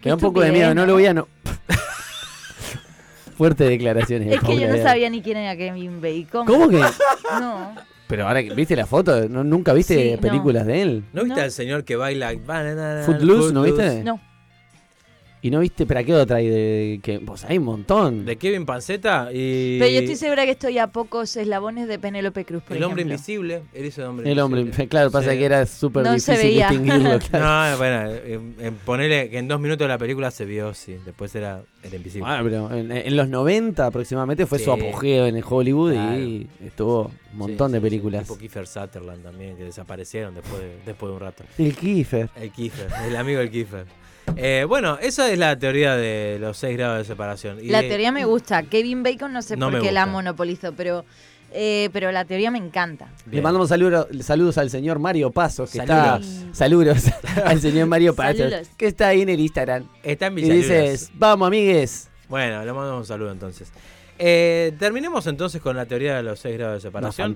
me 0.03 0.09
da 0.09 0.15
un 0.15 0.21
poco 0.21 0.41
de 0.41 0.51
miedo, 0.51 0.69
no 0.69 0.81
¿no? 0.81 0.87
lo 0.87 0.93
voy 0.93 1.05
a... 1.07 1.13
No... 1.13 1.27
Fuertes 3.37 3.67
declaraciones. 3.67 4.29
de 4.29 4.35
es 4.35 4.41
que 4.41 4.59
yo 4.59 4.67
no 4.67 4.77
sabía 4.81 5.09
ni 5.09 5.21
quién 5.21 5.37
era 5.37 5.57
Kevin 5.57 5.99
Bacon. 6.01 6.45
¿Cómo 6.45 6.69
que? 6.69 6.79
No. 7.39 7.75
Pero 8.07 8.27
ahora 8.27 8.43
que 8.43 8.53
viste 8.53 8.75
la 8.75 8.85
foto, 8.85 9.27
¿no- 9.27 9.43
¿nunca 9.43 9.73
viste 9.73 9.95
Sí, 9.95 10.11
no. 10.15 10.21
películas 10.21 10.67
de 10.67 10.81
él? 10.83 11.03
¿No 11.13 11.23
viste 11.23 11.39
No. 11.39 11.43
al 11.45 11.51
señor 11.51 11.83
que 11.83 11.95
baila? 11.95 12.31
Footloose, 13.05 13.53
¿no 13.53 13.63
viste? 13.63 14.03
No. 14.03 14.19
¿Y 15.45 15.51
no 15.51 15.59
viste, 15.59 15.85
pero 15.85 16.03
qué 16.05 16.13
otra 16.13 16.37
hay 16.37 16.47
de 16.47 16.99
que 17.03 17.19
pues 17.19 17.43
hay 17.43 17.57
un 17.57 17.65
montón? 17.65 18.23
De 18.25 18.37
Kevin 18.37 18.65
Panceta 18.65 19.29
y... 19.33 19.77
Pero 19.77 19.91
yo 19.91 19.99
estoy 19.99 20.15
segura 20.15 20.45
que 20.45 20.51
estoy 20.51 20.77
a 20.77 20.87
pocos 20.87 21.35
eslabones 21.35 21.89
de 21.89 21.99
Penélope 21.99 22.45
Cruz, 22.45 22.63
por 22.63 22.77
El 22.77 22.83
hombre 22.83 23.01
ejemplo. 23.01 23.15
invisible, 23.15 23.63
él 23.73 23.85
hizo 23.85 24.01
el 24.03 24.07
hombre 24.07 24.31
El 24.31 24.39
hombre, 24.39 24.61
invisible. 24.61 24.87
claro, 24.87 25.11
pasa 25.11 25.31
Sí. 25.33 25.37
que 25.39 25.43
era 25.45 25.65
súper 25.65 26.03
No 26.05 26.17
se 26.17 26.31
difícil 26.31 26.49
veía. 26.49 26.69
distinguirlo. 26.69 27.19
claro. 27.29 27.71
No, 27.71 27.77
bueno, 27.77 28.11
en, 28.25 28.55
en 28.57 28.73
ponerle 28.85 29.29
que 29.29 29.37
en 29.37 29.49
dos 29.49 29.59
minutos 29.59 29.83
de 29.83 29.89
la 29.89 29.97
película 29.97 30.31
se 30.31 30.45
vio, 30.45 30.73
sí. 30.73 30.95
Después 31.05 31.35
era 31.35 31.61
el 31.83 31.93
invisible. 31.93 32.25
Bueno, 32.25 32.43
pero 32.69 32.77
en, 32.79 32.91
en 32.93 33.15
los 33.17 33.27
90 33.27 33.85
aproximadamente 33.85 34.45
fue 34.45 34.59
su 34.59 34.71
apogeo 34.71 35.25
en 35.27 35.35
el 35.35 35.43
Hollywood 35.45 35.91
Claro. 35.91 36.19
y 36.19 36.47
estuvo 36.65 37.11
un 37.33 37.37
montón 37.37 37.67
Sí, 37.71 37.73
de 37.73 37.79
sí, 37.79 37.83
películas. 37.83 38.21
Sí, 38.21 38.27
tipo 38.29 38.39
Kiefer 38.39 38.65
Sutherland 38.65 39.23
también, 39.23 39.57
que 39.57 39.65
desaparecieron 39.65 40.35
después 40.35 40.61
de, 40.61 40.77
después 40.85 41.09
de 41.09 41.13
un 41.15 41.19
rato. 41.19 41.43
El 41.57 41.75
Kiefer. 41.75 42.29
El 42.39 42.49
Kiefer, 42.51 42.87
el 43.07 43.15
amigo 43.17 43.39
del 43.39 43.51
Kiefer. 43.51 43.85
Eh, 44.35 44.65
bueno, 44.67 44.97
esa 45.01 45.29
es 45.31 45.37
la 45.37 45.57
teoría 45.57 45.95
de 45.95 46.37
los 46.39 46.57
seis 46.57 46.75
grados 46.77 46.99
de 46.99 47.03
separación. 47.05 47.59
Y 47.61 47.67
La 47.67 47.81
de- 47.81 47.89
teoría 47.89 48.11
me 48.11 48.25
gusta. 48.25 48.63
Kevin 48.63 49.03
Bacon 49.03 49.31
no 49.33 49.41
sé 49.41 49.57
No 49.57 49.69
por 49.69 49.81
qué 49.81 49.91
la 49.91 50.05
monopolizó, 50.05 50.73
pero, 50.73 51.05
eh, 51.51 51.89
pero 51.93 52.11
la 52.11 52.25
teoría 52.25 52.49
me 52.49 52.57
encanta. 52.57 53.09
Le 53.29 53.41
mandamos 53.41 53.69
saludo- 53.69 54.07
saludos 54.21 54.57
al 54.57 54.69
señor 54.69 54.99
Mario 54.99 55.31
Pasos, 55.31 55.69
que 55.71 55.77
Saludos. 55.79 56.25
está. 56.27 56.55
Saludos 56.55 57.03
al 57.45 57.59
señor 57.61 57.87
Mario 57.87 58.15
Pasos, 58.15 58.37
Saludos. 58.49 58.67
que 58.77 58.87
está 58.87 59.09
ahí 59.09 59.21
en 59.21 59.29
el 59.29 59.39
Instagram. 59.39 59.87
Está 60.01 60.27
en 60.27 60.37
Y 60.39 60.41
dices, 60.49 61.11
vamos 61.13 61.47
amigues. 61.47 62.09
Bueno, 62.29 62.65
le 62.65 62.73
mandamos 62.73 63.01
un 63.01 63.05
saludo 63.05 63.31
entonces. 63.31 63.71
Eh, 64.17 64.73
terminemos 64.79 65.27
entonces 65.27 65.61
con 65.61 65.75
la 65.75 65.85
teoría 65.85 66.15
de 66.15 66.23
los 66.23 66.39
seis 66.39 66.57
grados 66.57 66.75
de 66.81 66.87
separación. 66.87 67.35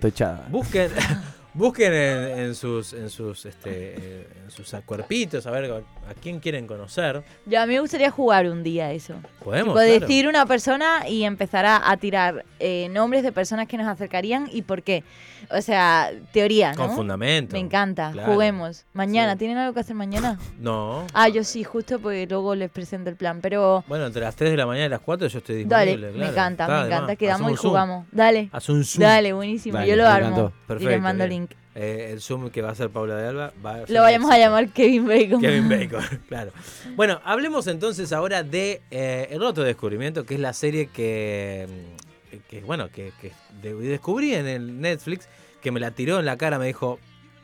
Busquen, 0.50 0.90
busquen 1.58 1.94
en, 1.94 2.40
en 2.40 2.56
sus, 2.56 2.94
en 2.94 3.10
sus, 3.10 3.46
este, 3.46 3.96
eh, 3.98 4.28
en 4.46 4.52
sus 4.52 4.74
cuerpitos 4.86 5.46
a 5.48 5.52
ver 5.52 5.72
a, 5.72 5.78
a 6.10 6.14
quién 6.22 6.40
quieren 6.40 6.68
conocer. 6.68 7.24
Ya 7.46 7.64
a 7.64 7.66
mí 7.66 7.74
me 7.74 7.80
gustaría 7.82 8.12
jugar 8.12 8.48
un 8.48 8.64
día 8.64 8.92
eso. 8.92 9.16
Podemos. 9.44 9.74
Tipo, 9.76 9.86
claro. 9.86 10.00
decir 10.00 10.28
una 10.28 10.46
persona 10.46 11.08
y 11.10 11.24
empezar 11.24 11.66
a, 11.66 11.90
a 11.90 11.98
tirar 11.98 12.46
eh, 12.60 12.90
nombres 12.90 13.24
de 13.24 13.32
personas 13.32 13.68
que 13.68 13.78
nos 13.78 13.88
acercarían 13.88 14.50
y 14.52 14.62
por 14.62 14.84
qué. 14.84 15.04
O 15.52 15.62
sea, 15.62 16.12
teoría, 16.34 16.72
¿no? 16.74 16.88
con 16.88 16.96
fundamento. 16.96 17.54
Me 17.54 17.60
encanta. 17.60 18.12
Claro. 18.12 18.34
Juguemos. 18.34 18.86
Mañana, 18.94 19.34
Sí. 19.34 19.40
¿tienen 19.40 19.58
algo 19.58 19.74
que 19.74 19.80
hacer 19.82 19.96
mañana? 19.96 20.38
No. 20.60 21.06
Ah, 21.14 21.30
yo 21.30 21.44
sí, 21.44 21.64
justo 21.64 22.00
porque 22.00 22.26
luego 22.28 22.56
les 22.56 22.70
presento 22.70 23.10
el 23.10 23.16
plan. 23.16 23.40
Pero 23.42 23.84
Bueno, 23.88 24.06
entre 24.08 24.22
las 24.22 24.36
3 24.36 24.52
de 24.52 24.58
la 24.58 24.66
mañana 24.66 24.88
y 24.88 24.90
las 24.90 25.00
4 25.02 25.28
yo 25.28 25.38
estoy 25.40 25.64
dale, 25.66 25.92
disponible. 25.92 26.12
me 26.12 26.18
claro. 26.18 26.32
encanta, 26.32 26.64
Está 26.66 26.80
me 26.82 26.86
encanta. 26.88 27.16
Quedamos 27.16 27.42
Hacemos 27.42 27.52
y 27.52 27.62
Zoom. 27.62 27.70
jugamos. 27.72 28.06
Dale. 28.12 28.50
Haz 28.52 28.70
un 28.70 28.84
Zoom. 28.84 29.02
Dale, 29.04 29.34
buenísimo. 29.34 29.78
Dale, 29.78 29.90
yo 29.90 29.96
lo 29.96 30.04
me 30.04 30.10
armo. 30.10 30.28
encantó. 30.28 30.44
y 30.48 30.50
les 30.50 30.68
Perfecto, 30.68 31.02
mando 31.02 31.26
bien. 31.28 31.42
link. 31.42 31.47
Eh, 31.80 32.10
el 32.12 32.22
Zoom 32.22 32.50
que 32.50 32.64
va 32.64 32.70
a 32.70 32.72
hacer 32.72 32.90
Paula 32.90 33.16
de 33.18 33.28
Alba 33.28 33.54
va 33.64 33.76
a 33.76 33.78
ser 33.86 33.92
Lo 33.92 34.02
vayamos 34.02 34.32
a 34.32 34.38
llamar 34.40 34.70
Kevin 34.70 35.08
Bacon. 35.08 35.40
Kevin 35.40 35.70
Bacon, 35.92 36.04
claro. 36.28 36.52
Bueno, 36.96 37.22
hablemos 37.24 37.68
entonces 37.68 38.12
ahora 38.14 38.42
de 38.42 38.82
eh, 38.90 39.28
El 39.30 39.40
Roto 39.42 39.62
Descubrimiento, 39.64 40.26
que 40.26 40.34
es 40.34 40.40
la 40.40 40.54
serie 40.54 40.88
que, 40.88 41.68
mm, 41.70 42.38
que 42.50 42.62
bueno, 42.62 42.90
que, 42.90 43.12
que 43.22 43.32
de- 43.62 43.76
descubrí 43.76 44.34
en 44.34 44.48
el 44.48 44.82
Netflix, 44.82 45.30
que 45.62 45.72
me 45.72 45.80
la 45.80 45.92
tiró 45.92 46.18
en 46.20 46.26
la 46.26 46.36
cara, 46.36 46.58
me 46.58 46.66
dijo, 46.66 46.98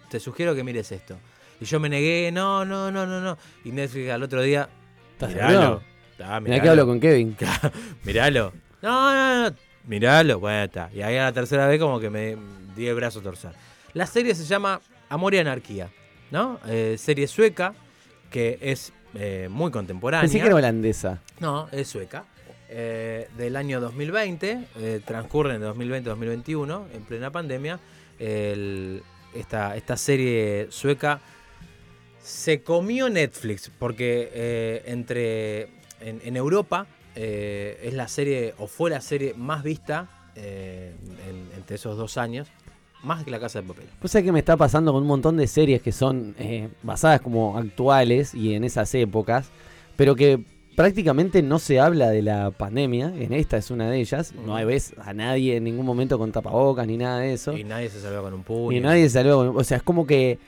te 0.10 0.20
sugiero 0.20 0.56
que 0.56 0.64
mires 0.64 0.92
esto. 0.92 1.16
Y 1.62 1.66
yo 1.66 1.80
me 1.80 1.88
negué, 1.88 2.32
no, 2.32 2.66
no, 2.66 2.90
no, 2.92 3.06
no, 3.06 3.22
no. 3.22 3.38
Y 3.64 3.72
Netflix 3.72 4.10
al 4.10 4.24
otro 4.24 4.42
día, 4.42 4.68
¿Estás 5.14 5.30
miralo. 5.30 5.84
Ah, 6.24 6.40
Mirá 6.40 6.60
que 6.60 6.70
hablo 6.70 6.88
con 6.88 7.00
Kevin. 7.00 7.38
miralo. 8.04 8.52
No, 8.82 9.14
no, 9.14 9.50
no, 9.50 9.56
miralo. 9.86 10.40
Bueno, 10.40 10.64
está. 10.64 10.90
Y 10.92 11.04
ahí 11.04 11.18
a 11.18 11.26
la 11.26 11.34
tercera 11.34 11.68
vez 11.68 11.80
como 11.80 12.00
que 12.00 12.10
me 12.10 12.36
di 12.76 12.88
el 12.88 12.96
brazo 12.96 13.20
a 13.20 13.24
torcer. 13.24 13.52
La 13.94 14.06
serie 14.08 14.34
se 14.36 14.44
llama 14.46 14.82
Amor 15.10 15.34
y 15.34 15.38
Anarquía. 15.40 15.90
¿no? 16.32 16.60
Eh, 16.68 16.96
serie 16.98 17.28
sueca, 17.28 17.74
que 18.32 18.58
es 18.62 18.92
eh, 19.14 19.48
muy 19.52 19.70
contemporánea. 19.70 20.24
Pensé 20.24 20.40
que 20.40 20.48
era 20.48 20.56
holandesa. 20.56 21.22
No, 21.40 21.68
es 21.72 21.88
sueca. 21.88 22.26
Eh, 22.70 23.28
del 23.38 23.56
año 23.56 23.80
2020, 23.80 24.66
eh, 24.78 25.02
transcurre 25.06 25.54
en 25.56 25.62
2020-2021, 25.62 26.86
en 26.94 27.04
plena 27.04 27.32
pandemia. 27.32 27.80
el- 28.20 29.04
esta, 29.36 29.76
esta 29.76 29.98
serie 29.98 30.68
sueca 30.70 31.20
se 32.22 32.62
comió 32.62 33.10
Netflix, 33.10 33.72
porque 33.80 34.82
entre 34.86 35.64
en, 36.02 36.22
en 36.24 36.38
Europa 36.38 36.86
es 37.16 37.94
la 37.94 38.08
serie, 38.08 38.54
o 38.60 38.68
fue 38.68 38.90
la 38.92 39.02
serie 39.02 39.34
más 39.36 39.64
vista 39.64 40.08
eh, 40.36 40.94
en- 41.28 41.50
entre 41.58 41.76
esos 41.76 41.98
dos 41.98 42.18
años, 42.18 42.48
más 43.04 43.24
que 43.24 43.32
La 43.32 43.40
Casa 43.40 43.62
de 43.62 43.68
Papel. 43.68 43.86
Pues 44.00 44.12
sabés 44.12 44.26
que 44.26 44.32
me 44.32 44.40
está 44.40 44.58
pasando 44.58 44.92
con 44.94 45.02
un 45.04 45.08
montón 45.08 45.38
de 45.38 45.48
series 45.48 45.82
que 45.82 45.92
son 45.92 46.36
eh, 46.40 46.70
basadas 46.84 47.22
como 47.22 47.58
actuales 47.58 48.34
y 48.34 48.54
en 48.54 48.64
esas 48.64 48.94
épocas, 48.96 49.50
pero 49.96 50.16
que 50.16 50.40
prácticamente 50.76 51.44
no 51.44 51.60
se 51.60 51.80
habla 51.80 52.10
de 52.10 52.22
la 52.24 52.50
pandemia. 52.52 53.14
En 53.16 53.32
esta 53.34 53.58
es 53.58 53.70
una 53.70 53.90
de 53.92 54.00
ellas. 54.00 54.34
No 54.34 54.56
Ujú. 54.56 54.66
ves 54.66 54.94
a 54.98 55.14
nadie 55.14 55.58
en 55.58 55.66
ningún 55.66 55.86
momento 55.86 56.18
con 56.18 56.32
tapabocas 56.32 56.88
ni 56.88 56.98
nada 56.98 57.20
de 57.20 57.34
eso. 57.34 57.56
Y 57.58 57.64
nadie 57.64 57.90
se 57.90 58.02
salvó 58.02 58.24
con 58.24 58.34
un 58.34 58.44
puño. 58.44 58.76
Y 58.78 58.80
nadie 58.82 59.08
salió. 59.10 59.38
con- 59.38 59.58
O 59.58 59.64
sea, 59.64 59.78
es 59.78 59.84
como 59.84 60.08
que 60.08 60.40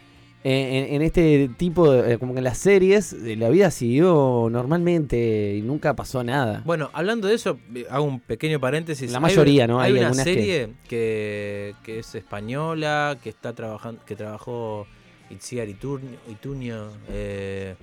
eh, 0.48 0.88
en, 0.90 0.96
en 0.96 1.02
este 1.02 1.50
tipo, 1.58 1.92
de, 1.92 2.14
eh, 2.14 2.18
como 2.20 2.34
que 2.34 2.38
en 2.38 2.44
las 2.44 2.60
series, 2.60 3.14
eh, 3.14 3.36
la 3.36 3.50
vida 3.50 3.72
siguió 3.72 4.48
normalmente 4.52 5.56
y 5.58 5.62
nunca 5.64 5.96
pasó 5.96 6.24
nada. 6.24 6.62
Bueno, 6.66 6.92
hablando 6.94 7.28
de 7.28 7.34
eso, 7.34 7.58
eh, 7.74 7.86
hago 7.90 8.06
un 8.06 8.20
pequeño 8.20 8.60
paréntesis. 8.60 9.12
La 9.12 9.18
Hay 9.18 9.22
mayoría, 9.24 9.64
un- 9.66 9.72
¿no? 9.72 9.80
Hay, 9.82 9.94
Hay 9.94 10.00
una 10.00 10.10
que- 10.12 10.16
serie 10.24 10.70
que... 10.88 11.74
Que, 11.84 12.00
es 12.00 12.14
española, 12.16 13.18
que 13.24 13.30
está 13.30 13.54
trabajando, 13.54 14.02
que 14.06 14.16
trabajó 14.16 14.86
Itziar 15.32 15.68
Ituño, 15.68 16.92
eh, 17.10 17.76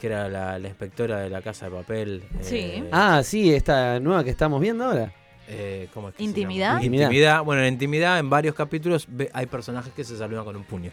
que 0.00 0.06
era 0.08 0.28
la, 0.28 0.58
la 0.58 0.68
inspectora 0.68 1.20
de 1.20 1.30
la 1.30 1.40
Casa 1.42 1.66
de 1.66 1.72
Papel. 1.76 2.22
Sí. 2.40 2.56
eh, 2.56 2.88
Ah, 2.90 3.22
sí, 3.22 3.52
esta 3.54 4.00
nueva 4.00 4.24
que 4.24 4.30
estamos 4.30 4.60
viendo 4.60 4.84
ahora. 4.84 5.12
Eh, 5.52 5.88
¿cómo 5.92 6.08
es 6.08 6.14
que 6.14 6.18
se 6.22 6.24
¿Intimidad? 6.28 6.76
Intimidad. 6.76 7.04
Intimidad. 7.06 7.42
Bueno, 7.42 7.62
en 7.62 7.72
Intimidad, 7.74 8.18
en 8.20 8.30
varios 8.30 8.54
capítulos, 8.54 9.06
ve- 9.08 9.28
hay 9.32 9.46
personajes 9.46 9.92
que 9.92 10.04
se 10.04 10.16
saludan 10.16 10.44
con 10.44 10.54
un 10.56 10.64
puño. 10.64 10.90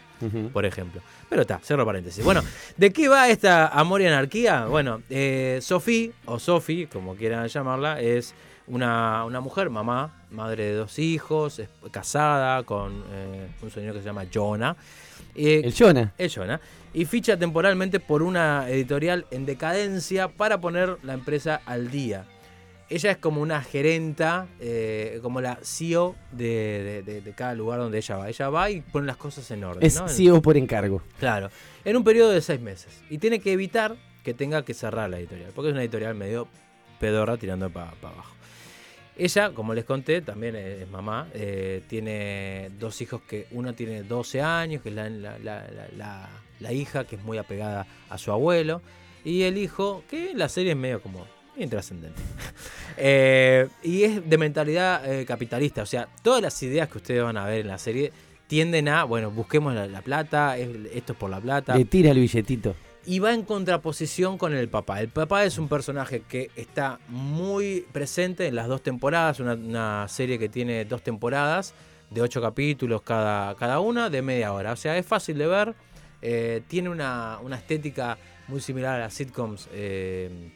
Por 0.52 0.66
ejemplo. 0.66 1.00
Pero 1.28 1.42
está, 1.42 1.58
cierro 1.62 1.86
paréntesis. 1.86 2.24
Bueno, 2.24 2.42
¿de 2.76 2.92
qué 2.92 3.08
va 3.08 3.28
esta 3.28 3.68
amor 3.68 4.02
y 4.02 4.06
anarquía? 4.06 4.66
Bueno, 4.66 5.00
eh, 5.08 5.60
Sophie, 5.62 6.12
o 6.26 6.38
Sophie, 6.38 6.88
como 6.88 7.14
quieran 7.14 7.46
llamarla, 7.48 8.00
es 8.00 8.34
una, 8.66 9.24
una 9.24 9.40
mujer, 9.40 9.70
mamá, 9.70 10.24
madre 10.30 10.64
de 10.64 10.74
dos 10.74 10.98
hijos, 10.98 11.58
es 11.60 11.68
casada 11.90 12.62
con 12.64 13.04
eh, 13.12 13.48
un 13.62 13.70
señor 13.70 13.94
que 13.94 14.00
se 14.00 14.06
llama 14.06 14.24
Jonah. 14.32 14.76
Eh, 15.34 15.62
El 15.64 15.72
Jonah. 15.74 16.12
es 16.18 16.34
Jonah. 16.34 16.60
Y 16.92 17.04
ficha 17.04 17.36
temporalmente 17.36 18.00
por 18.00 18.22
una 18.22 18.68
editorial 18.68 19.26
en 19.30 19.46
decadencia 19.46 20.28
para 20.28 20.60
poner 20.60 20.96
la 21.02 21.14
empresa 21.14 21.60
al 21.64 21.90
día. 21.90 22.24
Ella 22.90 23.10
es 23.10 23.18
como 23.18 23.42
una 23.42 23.62
gerenta, 23.62 24.46
eh, 24.60 25.18
como 25.22 25.40
la 25.42 25.58
CEO 25.62 26.16
de, 26.32 26.44
de- 26.46 27.02
de- 27.02 27.20
de 27.20 27.32
cada 27.32 27.54
lugar 27.54 27.80
donde 27.80 27.98
ella 27.98 28.16
va. 28.16 28.28
Ella 28.30 28.48
va 28.48 28.70
y 28.70 28.80
pone 28.80 29.06
las 29.06 29.16
cosas 29.18 29.50
en 29.50 29.62
orden. 29.64 29.84
Es 29.84 30.00
¿no? 30.00 30.08
CEO 30.08 30.40
por 30.40 30.56
encargo. 30.56 31.02
Claro, 31.18 31.50
en 31.84 31.96
un 31.96 32.04
periodo 32.04 32.30
de 32.30 32.40
seis 32.40 32.60
meses. 32.60 33.02
Y 33.10 33.18
tiene 33.18 33.40
que 33.40 33.52
evitar 33.52 33.96
que 34.24 34.32
tenga 34.32 34.64
que 34.64 34.72
cerrar 34.72 35.10
la 35.10 35.18
editorial, 35.18 35.50
porque 35.54 35.68
es 35.68 35.72
una 35.72 35.82
editorial 35.82 36.14
medio 36.14 36.48
pedorra 36.98 37.36
tirando 37.36 37.68
para 37.70 37.90
abajo. 37.90 38.34
Ella, 39.16 39.50
como 39.52 39.74
les 39.74 39.84
conté, 39.84 40.20
también 40.22 40.54
es, 40.56 40.88
mamá, 40.88 41.28
eh, 41.34 41.82
tiene 41.88 42.70
dos 42.78 43.00
hijos 43.02 43.20
que 43.22 43.48
uno 43.50 43.74
tiene 43.74 44.02
12 44.04 44.40
años, 44.40 44.80
que 44.82 44.88
es 44.90 44.94
la- 44.94 46.28
la 46.60 46.72
hija 46.72 47.04
que 47.04 47.16
es 47.16 47.22
muy 47.22 47.36
apegada 47.36 47.86
a 48.08 48.16
su 48.18 48.32
abuelo, 48.32 48.80
y 49.24 49.42
el 49.42 49.58
hijo, 49.58 50.04
que 50.08 50.30
en 50.30 50.38
la 50.38 50.48
serie 50.48 50.72
es 50.72 50.76
medio 50.78 51.02
como 51.02 51.26
intrascendente. 51.60 52.20
Eh, 53.00 53.68
y 53.84 54.02
es 54.02 54.28
de 54.28 54.38
mentalidad 54.38 55.08
eh, 55.08 55.24
capitalista, 55.24 55.82
o 55.82 55.86
sea, 55.86 56.08
todas 56.22 56.42
las 56.42 56.60
ideas 56.64 56.88
que 56.88 56.98
ustedes 56.98 57.22
van 57.22 57.36
a 57.36 57.44
ver 57.44 57.60
en 57.60 57.68
la 57.68 57.78
serie 57.78 58.10
tienden 58.48 58.88
a, 58.88 59.04
bueno, 59.04 59.30
busquemos 59.30 59.72
la, 59.72 59.86
la 59.86 60.02
plata, 60.02 60.58
es- 60.58 60.68
esto 60.92 61.12
es 61.12 61.18
por 61.18 61.30
la 61.30 61.40
plata. 61.40 61.76
Le 61.78 61.84
tira 61.84 62.10
el 62.10 62.18
billetito. 62.18 62.74
Y 63.06 63.20
va 63.20 63.32
en 63.34 63.42
contraposición 63.42 64.36
con 64.36 64.52
el 64.52 64.68
papá. 64.68 65.00
El 65.00 65.10
papá 65.10 65.44
es 65.44 65.58
un 65.58 65.68
personaje 65.68 66.22
que 66.28 66.50
está 66.56 66.98
muy 67.08 67.86
presente 67.92 68.48
en 68.48 68.56
las 68.56 68.66
dos 68.66 68.82
temporadas, 68.82 69.38
una, 69.38 69.54
una 69.54 70.06
serie 70.08 70.36
que 70.38 70.48
tiene 70.48 70.84
dos 70.84 71.02
temporadas 71.02 71.74
de 72.10 72.20
ocho 72.20 72.42
capítulos 72.42 73.02
cada, 73.02 73.54
cada 73.54 73.78
una, 73.78 74.10
de 74.10 74.22
media 74.22 74.52
hora. 74.52 74.72
O 74.72 74.76
sea, 74.76 74.98
es 74.98 75.06
fácil 75.06 75.38
de 75.38 75.46
ver, 75.46 75.74
eh, 76.20 76.62
tiene 76.66 76.88
una, 76.88 77.38
una 77.42 77.54
estética 77.54 78.18
muy 78.48 78.60
similar 78.60 78.96
a 78.96 79.04
las 79.04 79.14
sitcoms 79.14 79.68
eh, 79.72 80.50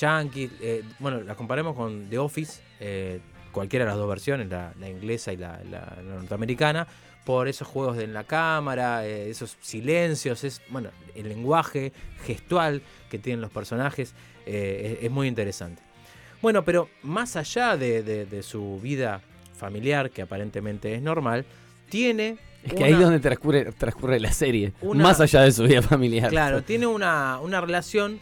yankee. 0.00 0.50
eh, 0.60 0.82
bueno, 0.98 1.20
la 1.20 1.34
comparemos 1.34 1.76
con 1.76 2.08
The 2.08 2.18
Office, 2.18 2.60
eh, 2.80 3.20
cualquiera 3.52 3.84
de 3.84 3.90
las 3.90 3.98
dos 3.98 4.08
versiones, 4.08 4.48
la, 4.48 4.72
la 4.78 4.88
inglesa 4.88 5.32
y 5.32 5.36
la, 5.36 5.60
la- 5.70 5.96
la 6.04 6.14
norteamericana, 6.14 6.86
por 7.24 7.48
esos 7.48 7.68
juegos 7.68 7.96
de 7.96 8.04
en 8.04 8.14
la 8.14 8.24
cámara, 8.24 9.06
eh, 9.06 9.28
esos 9.30 9.56
silencios, 9.60 10.42
es 10.44 10.62
bueno, 10.70 10.90
el 11.14 11.28
lenguaje 11.28 11.92
gestual 12.24 12.82
que 13.10 13.18
tienen 13.18 13.40
los 13.40 13.50
personajes 13.50 14.14
eh, 14.46 14.96
es, 15.00 15.04
es 15.06 15.10
muy 15.10 15.28
interesante. 15.28 15.82
Bueno, 16.42 16.64
pero 16.64 16.88
más 17.02 17.36
allá 17.36 17.76
de, 17.76 18.02
de- 18.02 18.24
de 18.26 18.42
su 18.42 18.80
vida 18.80 19.20
familiar, 19.56 20.10
que 20.10 20.22
aparentemente 20.22 20.94
es 20.94 21.02
normal, 21.02 21.44
tiene 21.90 22.38
Es 22.64 22.70
que 22.72 22.76
una- 22.78 22.86
ahí 22.86 22.92
es 22.94 23.00
donde 23.00 23.20
transcurre, 23.20 23.72
transcurre 23.72 24.18
la 24.20 24.32
serie. 24.32 24.72
Una- 24.80 25.02
Más 25.02 25.20
allá 25.20 25.42
de 25.42 25.52
su 25.52 25.64
vida 25.64 25.82
familiar. 25.82 26.30
Claro, 26.30 26.62
tiene 26.62 26.86
una, 26.86 27.38
una 27.40 27.60
relación 27.60 28.18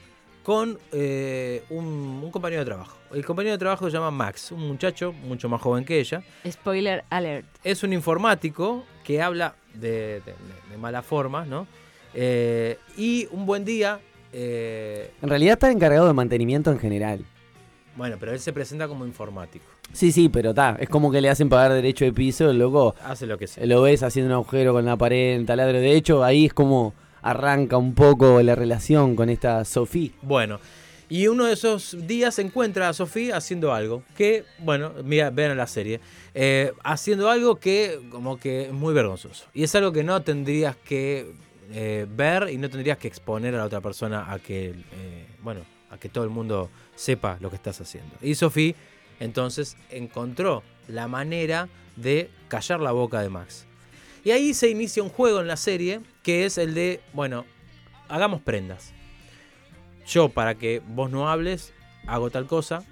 con 0.49 0.79
eh, 0.93 1.63
un, 1.69 1.85
un 2.25 2.31
compañero 2.31 2.61
de 2.63 2.65
trabajo. 2.65 2.97
El 3.13 3.23
compañero 3.23 3.53
de 3.53 3.59
trabajo 3.59 3.85
se 3.85 3.93
llama 3.93 4.11
Max, 4.11 4.51
un 4.51 4.67
muchacho 4.67 5.13
mucho 5.13 5.47
más 5.51 5.61
joven 5.61 5.85
que 5.85 6.01
ella. 6.01 6.23
Spoiler 6.51 7.05
alert. 7.11 7.45
Es 7.65 7.83
un 7.83 7.93
informático 7.93 8.83
que 9.05 9.21
habla 9.21 9.57
de, 9.75 10.23
de- 10.25 10.35
de 10.71 10.77
mala 10.79 11.03
forma, 11.03 11.45
¿no? 11.45 11.67
Eh, 12.15 12.79
y 12.97 13.29
un 13.31 13.45
buen 13.45 13.67
día, 13.67 14.01
eh, 14.33 15.11
En 15.21 15.29
realidad 15.29 15.53
está 15.53 15.71
encargado 15.71 16.07
de 16.07 16.15
mantenimiento 16.15 16.71
en 16.73 16.79
general. 16.79 17.27
bueno, 17.95 18.17
pero 18.19 18.33
él 18.33 18.41
se 18.41 18.55
presenta 18.55 18.89
como 18.89 19.05
informático. 19.05 19.67
Sí, 19.93 20.13
sí, 20.13 20.31
pero 20.31 20.51
está. 20.51 20.79
Es 20.81 20.89
como 20.89 21.11
que 21.13 21.21
le 21.21 21.29
hacen 21.29 21.51
pagar 21.51 21.75
derecho 21.75 22.07
de 22.07 22.13
piso, 22.15 22.49
el 22.49 22.59
loco 22.59 22.95
Hace 23.05 23.27
lo 23.27 23.37
que 23.37 23.47
sea. 23.49 23.67
lo 23.67 23.83
ves 23.83 24.03
haciendo 24.03 24.31
un 24.31 24.35
agujero 24.37 24.73
con 24.73 24.87
la 24.87 24.97
pared, 24.97 25.45
taladro. 25.45 25.79
De 25.79 25.93
hecho, 25.95 26.25
ahí 26.25 26.47
es 26.47 26.55
como 26.55 26.95
arranca 27.23 27.77
un 27.77 27.95
poco 27.95 28.43
la 28.43 28.55
relación 28.55 29.17
con 29.17 29.31
esta 29.31 29.65
Sophie. 29.65 30.13
Bueno, 30.23 30.61
y 31.11 31.27
uno 31.27 31.47
de 31.47 31.55
esos 31.55 31.97
días 32.07 32.39
encuentra 32.39 32.89
a 32.89 32.93
Sofía 32.93 33.37
haciendo 33.37 33.73
algo 33.73 34.03
que, 34.15 34.45
bueno, 34.59 34.93
mira, 35.05 35.31
vean 35.31 35.57
la 35.57 35.67
serie, 35.67 36.01
eh, 36.35 36.73
haciendo 36.85 37.31
algo 37.31 37.57
que 37.57 37.99
como 38.11 38.39
que 38.39 38.67
es 38.67 38.73
muy 38.73 38.93
vergonzoso. 38.93 39.47
Y 39.55 39.63
es 39.63 39.75
algo 39.75 39.91
que 39.91 40.05
no 40.05 40.21
tendrías 40.23 40.77
que 40.77 41.33
eh, 41.71 42.07
ver 42.09 42.51
y 42.51 42.59
no 42.59 42.69
tendrías 42.69 42.99
que 42.99 43.09
exponer 43.09 43.55
a 43.55 43.59
la 43.59 43.65
otra 43.65 43.81
persona 43.81 44.31
a 44.31 44.39
que, 44.39 44.75
eh, 44.93 45.27
bueno, 45.43 45.63
a 45.91 45.97
que 45.97 46.11
todo 46.11 46.25
el 46.25 46.31
mundo 46.31 46.69
sepa 46.95 47.39
lo 47.41 47.49
que 47.49 47.57
estás 47.57 47.81
haciendo. 47.81 48.15
Y 48.21 48.35
Sofía 48.35 48.75
entonces 49.19 49.77
encontró 49.91 50.63
la 50.89 51.09
manera 51.09 51.69
de 51.97 52.31
callar 52.49 52.81
la 52.81 52.93
boca 52.93 53.23
de 53.23 53.31
Max. 53.31 53.67
Y 54.25 54.31
ahí 54.31 54.53
se 54.53 54.69
inicia 54.69 55.03
un 55.03 55.09
juego 55.09 55.41
en 55.41 55.47
la 55.47 55.57
serie 55.57 56.01
que 56.29 56.45
es 56.45 56.59
el 56.59 56.75
de, 56.75 57.01
bueno, 57.14 57.47
hagamos 58.11 58.43
prendas 58.43 58.93
yo 60.07 60.29
para 60.29 60.57
que 60.57 60.83
vos 60.87 61.11
no 61.11 61.31
hables, 61.31 61.73
hago 62.07 62.29
tal 62.29 62.45
cosa, 62.45 62.83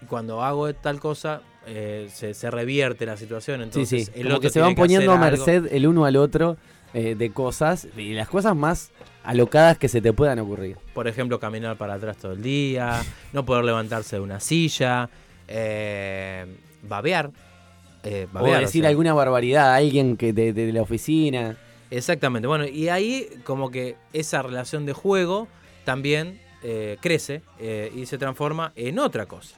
y 0.00 0.06
cuando 0.06 0.42
hago 0.42 0.72
tal 0.72 0.98
cosa, 0.98 1.42
eh, 1.66 2.08
se, 2.10 2.32
se 2.32 2.50
revierte 2.50 3.04
la 3.04 3.18
situación. 3.18 3.60
Entonces, 3.60 4.06
sí, 4.06 4.06
sí. 4.06 4.12
el 4.14 4.22
Como 4.22 4.36
otro 4.36 4.40
que 4.40 4.50
se 4.50 4.60
van 4.60 4.74
poniendo 4.74 5.12
a 5.12 5.16
algo. 5.16 5.26
merced 5.26 5.74
el 5.74 5.86
uno 5.86 6.06
al 6.06 6.16
otro 6.16 6.56
eh, 6.94 7.14
de 7.14 7.30
cosas. 7.32 7.86
Y 7.98 8.14
las 8.14 8.30
cosas 8.30 8.56
más 8.56 8.92
alocadas 9.24 9.76
que 9.76 9.88
se 9.88 10.00
te 10.00 10.14
puedan 10.14 10.38
ocurrir. 10.38 10.78
Por 10.94 11.06
ejemplo, 11.06 11.38
caminar 11.38 11.76
para 11.76 11.94
atrás 11.94 12.16
todo 12.16 12.32
el 12.32 12.42
día, 12.42 13.02
no 13.34 13.44
poder 13.44 13.66
levantarse 13.66 14.16
de 14.16 14.22
una 14.22 14.40
silla, 14.40 15.10
eh, 15.48 16.46
babear. 16.82 17.26
O 17.26 18.32
babear, 18.32 18.56
o 18.56 18.60
decir 18.60 18.84
sea, 18.84 18.88
alguna 18.88 19.12
barbaridad 19.12 19.74
a 19.74 19.76
alguien 19.76 20.16
que 20.16 20.32
de, 20.32 20.54
de 20.54 20.72
la 20.72 20.80
oficina. 20.80 21.58
Exactamente. 21.90 22.48
Bueno, 22.48 22.66
y 22.66 22.88
ahí 22.88 23.28
como 23.44 23.70
que 23.70 23.96
esa 24.12 24.42
relación 24.42 24.86
de 24.86 24.92
juego 24.92 25.48
también 25.84 26.40
eh, 26.62 26.96
crece 27.00 27.42
eh, 27.60 27.92
y 27.94 28.06
se 28.06 28.18
transforma 28.18 28.72
en 28.74 28.98
otra 28.98 29.26
cosa. 29.26 29.56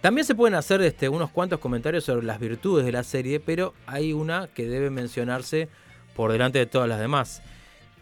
También 0.00 0.24
se 0.24 0.34
pueden 0.34 0.54
hacer 0.54 0.80
este, 0.82 1.08
unos 1.08 1.30
cuantos 1.30 1.58
comentarios 1.58 2.04
sobre 2.04 2.24
las 2.24 2.38
virtudes 2.38 2.84
de 2.84 2.92
la 2.92 3.02
serie, 3.02 3.40
pero 3.40 3.74
hay 3.86 4.12
una 4.12 4.48
que 4.48 4.68
debe 4.68 4.90
mencionarse 4.90 5.68
por 6.14 6.30
delante 6.30 6.58
de 6.58 6.66
todas 6.66 6.88
las 6.88 7.00
demás, 7.00 7.42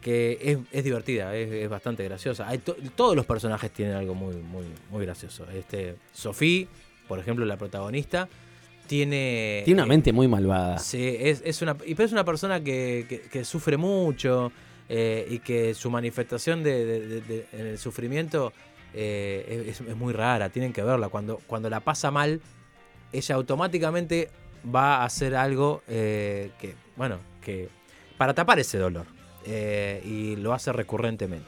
que 0.03 0.59
es, 0.71 0.85
divertida, 0.85 1.35
es, 1.35 1.69
bastante 1.71 2.05
graciosa. 2.05 2.47
Todos 2.95 3.17
los 3.17 3.25
personajes 3.25 3.71
tienen 3.71 3.95
algo 3.95 4.15
muy, 4.15 4.37
muy, 4.37 4.67
muy 4.91 5.07
gracioso. 5.07 5.47
Este, 5.51 5.97
Sophie, 6.13 6.69
por 7.09 7.19
ejemplo, 7.19 7.47
la 7.47 7.57
protagonista, 7.57 8.29
tiene... 8.87 9.63
Tiene 9.65 9.81
una 9.83 9.87
eh, 9.87 9.89
mente 9.97 10.13
muy 10.13 10.29
malvada. 10.29 10.79
Sí, 10.79 11.17
es, 11.19 11.43
es 11.45 11.63
una, 11.63 11.77
y 11.87 11.95
pero 11.95 12.07
es 12.07 12.13
una 12.13 12.25
persona 12.25 12.63
que, 12.63 13.07
que- 13.09 13.21
que 13.23 13.45
sufre 13.45 13.77
mucho, 13.77 14.53
eh, 14.89 15.27
y 15.31 15.39
que 15.39 15.75
su 15.75 15.91
manifestación 15.91 16.63
de, 16.63 17.21
de- 17.21 17.47
en 17.53 17.67
el 17.67 17.79
sufrimiento 17.79 18.53
eh, 18.93 19.67
es, 19.69 19.81
es 19.81 19.97
muy 19.97 20.13
rara, 20.13 20.51
tienen 20.51 20.73
que 20.73 20.83
verla. 20.83 21.09
Cuando, 21.09 21.41
cuando 21.47 21.71
la 21.71 21.81
pasa 21.81 22.11
mal, 22.11 22.41
ella 23.13 23.35
automáticamente 23.35 24.29
va 24.75 24.97
a 24.99 25.05
hacer 25.05 25.35
algo 25.35 25.83
eh, 25.89 26.51
que, 26.61 26.75
bueno, 26.97 27.19
que 27.41 27.69
para 28.19 28.35
tapar 28.35 28.59
ese 28.59 28.79
dolor. 28.79 29.07
y 29.47 30.37
lo 30.37 30.53
hace 30.53 30.73
recurrentemente. 30.73 31.47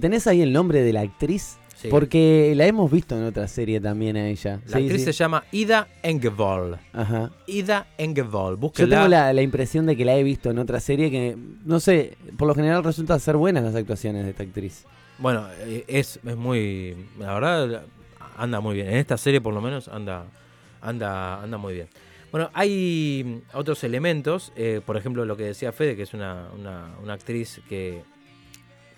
¿Tenés 0.00 0.26
ahí 0.26 0.42
el 0.42 0.52
nombre 0.52 0.82
de 0.82 0.92
la 0.92 1.00
actriz? 1.00 1.56
Sí. 1.80 1.88
Porque 1.88 2.52
la 2.56 2.66
hemos 2.66 2.90
visto 2.90 3.16
en 3.16 3.24
otra 3.24 3.48
serie 3.48 3.80
también 3.80 4.16
a 4.16 4.28
ella. 4.28 4.60
La 4.66 4.76
Sí, 4.78 4.82
actriz 4.84 4.98
sí. 5.00 5.04
se 5.06 5.12
llama 5.12 5.44
Ida 5.50 5.88
Engevold. 6.02 6.76
Ajá. 6.92 7.30
Ida 7.46 7.86
Engevold. 7.96 8.56
Yo 8.56 8.60
Búsquenla. 8.60 8.96
tengo 8.96 9.08
la, 9.08 9.32
la 9.32 9.40
impresión 9.42 9.86
de 9.86 9.96
que 9.96 10.04
la 10.04 10.14
he 10.16 10.22
visto 10.22 10.50
en 10.50 10.58
otra 10.58 10.78
serie 10.80 11.10
que, 11.10 11.36
no 11.64 11.80
sé, 11.80 12.18
por 12.36 12.48
lo 12.48 12.54
general 12.54 12.84
resulta 12.84 13.18
ser 13.18 13.36
buenas 13.36 13.64
las 13.64 13.74
actuaciones 13.74 14.24
de 14.24 14.30
esta 14.30 14.42
actriz. 14.42 14.84
Bueno, 15.18 15.46
eh, 15.60 15.84
es, 15.88 16.20
es 16.22 16.36
muy. 16.36 16.96
La 17.18 17.32
verdad, 17.32 17.82
anda 18.36 18.60
muy 18.60 18.74
bien. 18.74 18.88
En 18.88 18.96
esta 18.96 19.16
serie, 19.16 19.40
por 19.40 19.54
lo 19.54 19.60
menos, 19.62 19.88
anda, 19.88 20.24
anda, 20.82 21.42
anda 21.42 21.56
muy 21.56 21.72
bien. 21.74 21.88
Bueno, 22.30 22.50
hay 22.52 23.42
otros 23.54 23.82
elementos. 23.84 24.52
eh, 24.54 24.80
por 24.84 24.96
ejemplo, 24.98 25.24
lo 25.24 25.36
que 25.36 25.44
decía 25.44 25.72
Fede, 25.72 25.96
que 25.96 26.02
es 26.02 26.12
una, 26.14 26.48
una- 26.58 26.90
una 27.02 27.14
actriz 27.14 27.60
que, 27.68 28.02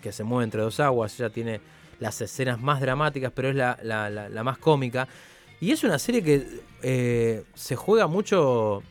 que 0.01 0.11
se 0.11 0.23
mueve 0.23 0.43
entre 0.43 0.61
dos 0.61 0.79
aguas. 0.81 1.17
Ella 1.19 1.29
tiene 1.29 1.59
las 2.03 2.21
escenas 2.21 2.61
más 2.61 2.79
dramáticas, 2.81 3.31
pero 3.33 3.49
es 3.49 3.55
la, 3.55 3.77
la- 3.81 4.09
la- 4.11 4.29
la 4.29 4.43
más 4.43 4.57
cómica. 4.59 5.07
Y 5.59 5.71
es 5.71 5.83
una 5.83 5.97
serie 5.97 6.21
que 6.21 6.45
eh, 6.83 7.43
se 7.55 7.75
juega 7.75 8.05
mucho. 8.07 8.83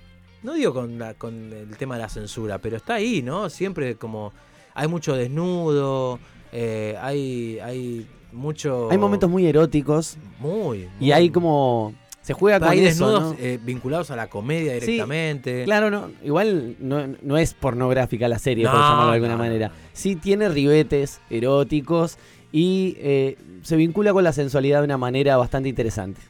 No 0.42 0.55
digo 0.55 0.72
con, 0.75 0.98
la- 0.98 1.14
con 1.14 1.53
el 1.53 1.77
tema 1.77 1.94
de 1.96 2.03
la 2.03 2.09
censura, 2.09 2.59
pero 2.59 2.77
está 2.77 2.94
ahí, 2.94 3.22
¿no? 3.22 3.48
Siempre 3.51 3.94
como. 3.96 4.33
Hay 4.75 4.88
mucho 4.88 5.14
desnudo. 5.14 6.18
eh, 6.51 6.96
hay, 7.01 7.59
hay 7.61 8.07
mucho. 8.33 8.88
Hay 8.90 8.98
momentos 8.98 9.29
muy 9.31 9.46
eróticos 9.46 10.16
Muy. 10.40 10.88
y 11.01 11.12
hay 11.12 11.29
como... 11.31 11.94
Se 12.22 12.35
juega 12.35 12.61
con 12.61 12.68
Hay 12.68 12.79
eso, 12.79 12.87
desnudos 13.07 13.22
¿no? 13.38 13.44
eh, 13.44 13.59
vinculados 13.62 14.11
a 14.12 14.16
la 14.16 14.29
comedia 14.31 14.75
Sí, 14.75 14.81
directamente. 14.92 15.64
Claro, 15.64 15.90
no, 15.90 16.09
igual 16.22 16.77
no, 16.79 17.07
no 17.20 17.37
es 17.37 17.53
pornográfica 17.53 18.29
la 18.29 18.38
serie, 18.38 18.64
por 18.66 18.75
llamarlo 18.79 19.09
de 19.11 19.14
alguna 19.16 19.37
manera. 19.37 19.72
Sí 19.92 20.14
tiene 20.16 20.48
ribetes 20.48 21.20
eróticos 21.31 22.16
y 22.53 22.97
eh, 22.99 23.37
se 23.62 23.77
vincula 23.77 24.12
con 24.12 24.23
la 24.25 24.33
sensualidad 24.33 24.81
de 24.81 24.85
una 24.85 24.99
manera 24.99 25.37
bastante 25.37 25.69
interesante. 25.69 26.21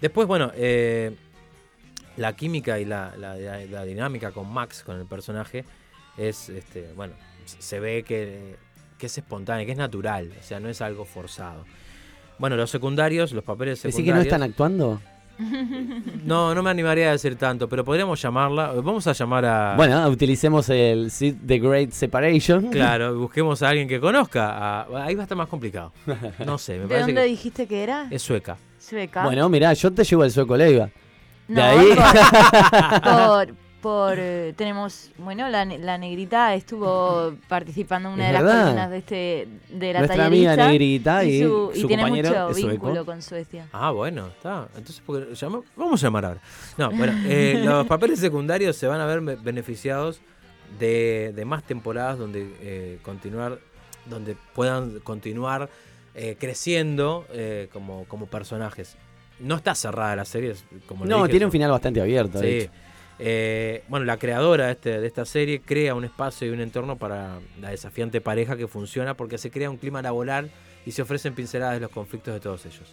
Después, 0.00 0.26
bueno, 0.26 0.50
eh, 0.56 1.14
la 2.16 2.34
química 2.34 2.80
y 2.80 2.84
la, 2.84 3.14
la- 3.18 3.36
la- 3.36 3.64
la 3.66 3.84
dinámica 3.84 4.32
con 4.32 4.52
Max, 4.52 4.82
con 4.84 4.98
el 4.98 5.06
personaje, 5.06 5.64
es, 6.16 6.48
este, 6.48 6.92
bueno, 6.94 7.14
se 7.44 7.80
ve 7.80 8.02
que, 8.02 8.56
que 8.98 9.06
es 9.06 9.18
espontánea, 9.18 9.64
que 9.66 9.72
es 9.72 9.78
natural, 9.78 10.30
o 10.38 10.42
sea, 10.42 10.58
no 10.60 10.68
es 10.68 10.80
algo 10.80 11.04
forzado. 11.04 11.64
Bueno, 12.38 12.56
los 12.56 12.70
secundarios, 12.70 13.32
los 13.32 13.44
papeles 13.44 13.82
¿Decís 13.82 13.94
secundarios. 13.96 14.24
que 14.24 14.30
no 14.30 14.34
están 14.36 14.42
actuando? 14.50 15.00
No, 16.24 16.54
no 16.54 16.62
me 16.62 16.70
animaría 16.70 17.08
a 17.08 17.12
decir 17.12 17.36
tanto, 17.36 17.68
pero 17.68 17.84
podríamos 17.84 18.20
llamarla. 18.20 18.72
Vamos 18.72 19.06
a 19.06 19.12
llamar 19.12 19.44
a. 19.44 19.74
Bueno, 19.76 20.08
utilicemos 20.08 20.68
el 20.68 21.10
Sid 21.10 21.36
The 21.46 21.58
Great 21.58 21.90
Separation. 21.90 22.68
Claro, 22.68 23.14
busquemos 23.18 23.62
a 23.62 23.68
alguien 23.70 23.88
que 23.88 23.98
conozca. 24.00 24.82
a- 24.82 25.04
ahí 25.04 25.14
va 25.14 25.22
a 25.22 25.24
estar 25.24 25.36
más 25.36 25.48
complicado. 25.48 25.92
No 26.44 26.58
sé, 26.58 26.74
me 26.74 26.80
¿De 26.82 26.88
parece 26.88 27.06
dónde 27.06 27.22
que 27.22 27.28
dijiste 27.28 27.66
que 27.66 27.82
era? 27.82 28.06
es 28.10 28.22
sueca. 28.22 28.56
Sueca. 28.78 29.24
Bueno, 29.24 29.48
mirá, 29.48 29.72
yo 29.72 29.92
te 29.92 30.04
llevo 30.04 30.24
el 30.24 30.30
sueco 30.30 30.56
Leiva. 30.56 30.90
no, 31.48 31.54
de 31.54 31.62
ahí- 31.62 31.88
por, 33.02 33.02
por, 33.46 33.54
por, 33.82 34.14
eh, 34.16 34.54
tenemos, 34.56 35.10
bueno, 35.18 35.48
la, 35.50 35.64
ne- 35.66 35.78
la 35.78 35.98
negrita 35.98 36.54
estuvo 36.54 37.34
participando 37.48 38.08
en 38.08 38.14
una 38.14 38.26
Es 38.30 38.32
de 38.38 38.42
las 38.44 38.60
columnas 38.62 38.90
de 38.90 38.96
este 38.98 39.48
de 39.70 39.92
la 39.92 39.98
Nuestra 39.98 40.24
amiga 40.26 40.56
negrita 40.56 41.24
y, 41.24 41.42
su, 41.42 41.72
y 41.74 41.80
su 41.80 41.86
tiene 41.88 42.04
compañero 42.04 42.28
mucho 42.30 42.48
es 42.50 42.56
sueco. 42.56 42.70
vínculo 42.70 43.04
con 43.04 43.20
Suecia. 43.20 43.66
Ah, 43.72 43.90
bueno, 43.90 44.28
está. 44.28 44.68
Entonces, 44.76 45.02
¿por 45.04 45.26
qué 45.28 45.34
llama- 45.34 45.60
vamos 45.76 46.02
a 46.02 46.06
llamar 46.06 46.24
ahora. 46.24 46.40
No, 46.78 46.90
bueno, 46.92 47.12
eh, 47.26 47.60
los 47.64 47.86
papeles 47.86 48.18
secundarios 48.20 48.76
se 48.76 48.86
van 48.86 49.00
a 49.00 49.06
ver 49.06 49.20
be- 49.20 49.36
beneficiados 49.36 50.20
de, 50.78 51.32
de 51.34 51.44
más 51.44 51.62
temporadas 51.64 52.16
donde 52.18 52.54
eh, 52.60 52.98
continuar, 53.02 53.58
donde 54.06 54.36
puedan 54.54 55.00
continuar 55.00 55.68
eh, 56.14 56.36
creciendo 56.38 57.26
eh, 57.32 57.68
como, 57.72 58.04
como 58.04 58.26
personajes. 58.26 58.96
No 59.40 59.56
está 59.56 59.74
cerrada 59.74 60.14
la 60.14 60.24
serie, 60.24 60.54
como 60.86 61.04
No, 61.04 61.16
dije, 61.16 61.30
tiene 61.30 61.46
un 61.46 61.52
final 61.52 61.70
bastante 61.72 62.00
abierto. 62.00 62.38
de 62.38 62.46
Sí. 62.48 62.56
hecho. 62.64 62.72
Eh, 63.18 63.84
bueno, 63.88 64.04
la 64.06 64.16
creadora 64.16 64.66
de, 64.66 64.72
este- 64.72 65.00
de 65.00 65.06
esta 65.06 65.24
serie 65.24 65.60
crea 65.60 65.94
un 65.94 66.04
espacio 66.04 66.46
y 66.48 66.50
un 66.50 66.60
entorno 66.60 66.96
para 66.96 67.38
la 67.60 67.70
desafiante 67.70 68.20
pareja 68.20 68.56
que 68.56 68.66
funciona 68.66 69.14
porque 69.16 69.38
se 69.38 69.50
crea 69.50 69.70
un 69.70 69.76
clima 69.76 70.02
laboral 70.02 70.50
y 70.86 70.92
se 70.92 71.02
ofrecen 71.02 71.34
pinceladas 71.34 71.74
de 71.74 71.80
los 71.80 71.90
conflictos 71.90 72.34
de 72.34 72.40
todos 72.40 72.64
ellos. 72.66 72.92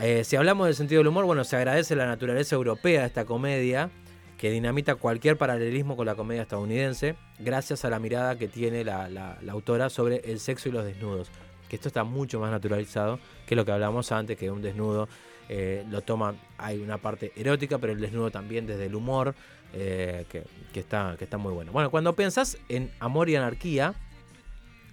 Eh, 0.00 0.24
si 0.24 0.36
hablamos 0.36 0.66
del 0.66 0.74
sentido 0.74 1.00
del 1.00 1.06
humor, 1.08 1.24
bueno, 1.24 1.44
se 1.44 1.56
agradece 1.56 1.96
la 1.96 2.06
naturaleza 2.06 2.54
europea 2.54 3.00
de 3.02 3.06
esta 3.06 3.24
comedia 3.24 3.88
que 4.36 4.50
dinamita 4.50 4.96
cualquier 4.96 5.38
paralelismo 5.38 5.96
con 5.96 6.04
la 6.04 6.14
comedia 6.14 6.42
estadounidense 6.42 7.14
gracias 7.38 7.86
a 7.86 7.90
la 7.90 7.98
mirada 7.98 8.36
que 8.36 8.48
tiene 8.48 8.84
la, 8.84 9.08
la- 9.08 9.38
la 9.40 9.52
autora 9.52 9.88
sobre 9.88 10.16
el 10.30 10.40
sexo 10.40 10.68
y 10.68 10.72
los 10.72 10.84
desnudos. 10.84 11.28
Que 11.70 11.76
esto 11.76 11.88
está 11.88 12.04
mucho 12.04 12.38
más 12.38 12.50
naturalizado 12.50 13.18
que 13.46 13.56
lo 13.56 13.64
que 13.64 13.72
hablamos 13.72 14.12
antes, 14.12 14.36
que 14.36 14.50
un 14.50 14.60
desnudo 14.60 15.08
eh, 15.48 15.84
lo 15.90 16.02
toma, 16.02 16.34
hay 16.58 16.78
una 16.80 16.98
parte 16.98 17.32
erótica, 17.36 17.78
pero 17.78 17.92
el 17.92 18.00
desnudo 18.00 18.30
también 18.30 18.66
desde 18.66 18.86
el 18.86 18.94
humor, 18.94 19.34
eh, 19.72 20.24
que, 20.30 20.44
que 20.72 20.80
está, 20.80 21.14
que 21.18 21.24
está 21.24 21.38
muy 21.38 21.52
bueno. 21.52 21.72
Bueno, 21.72 21.90
cuando 21.90 22.14
pensás 22.14 22.58
en 22.68 22.90
amor 23.00 23.28
y 23.28 23.36
anarquía, 23.36 23.94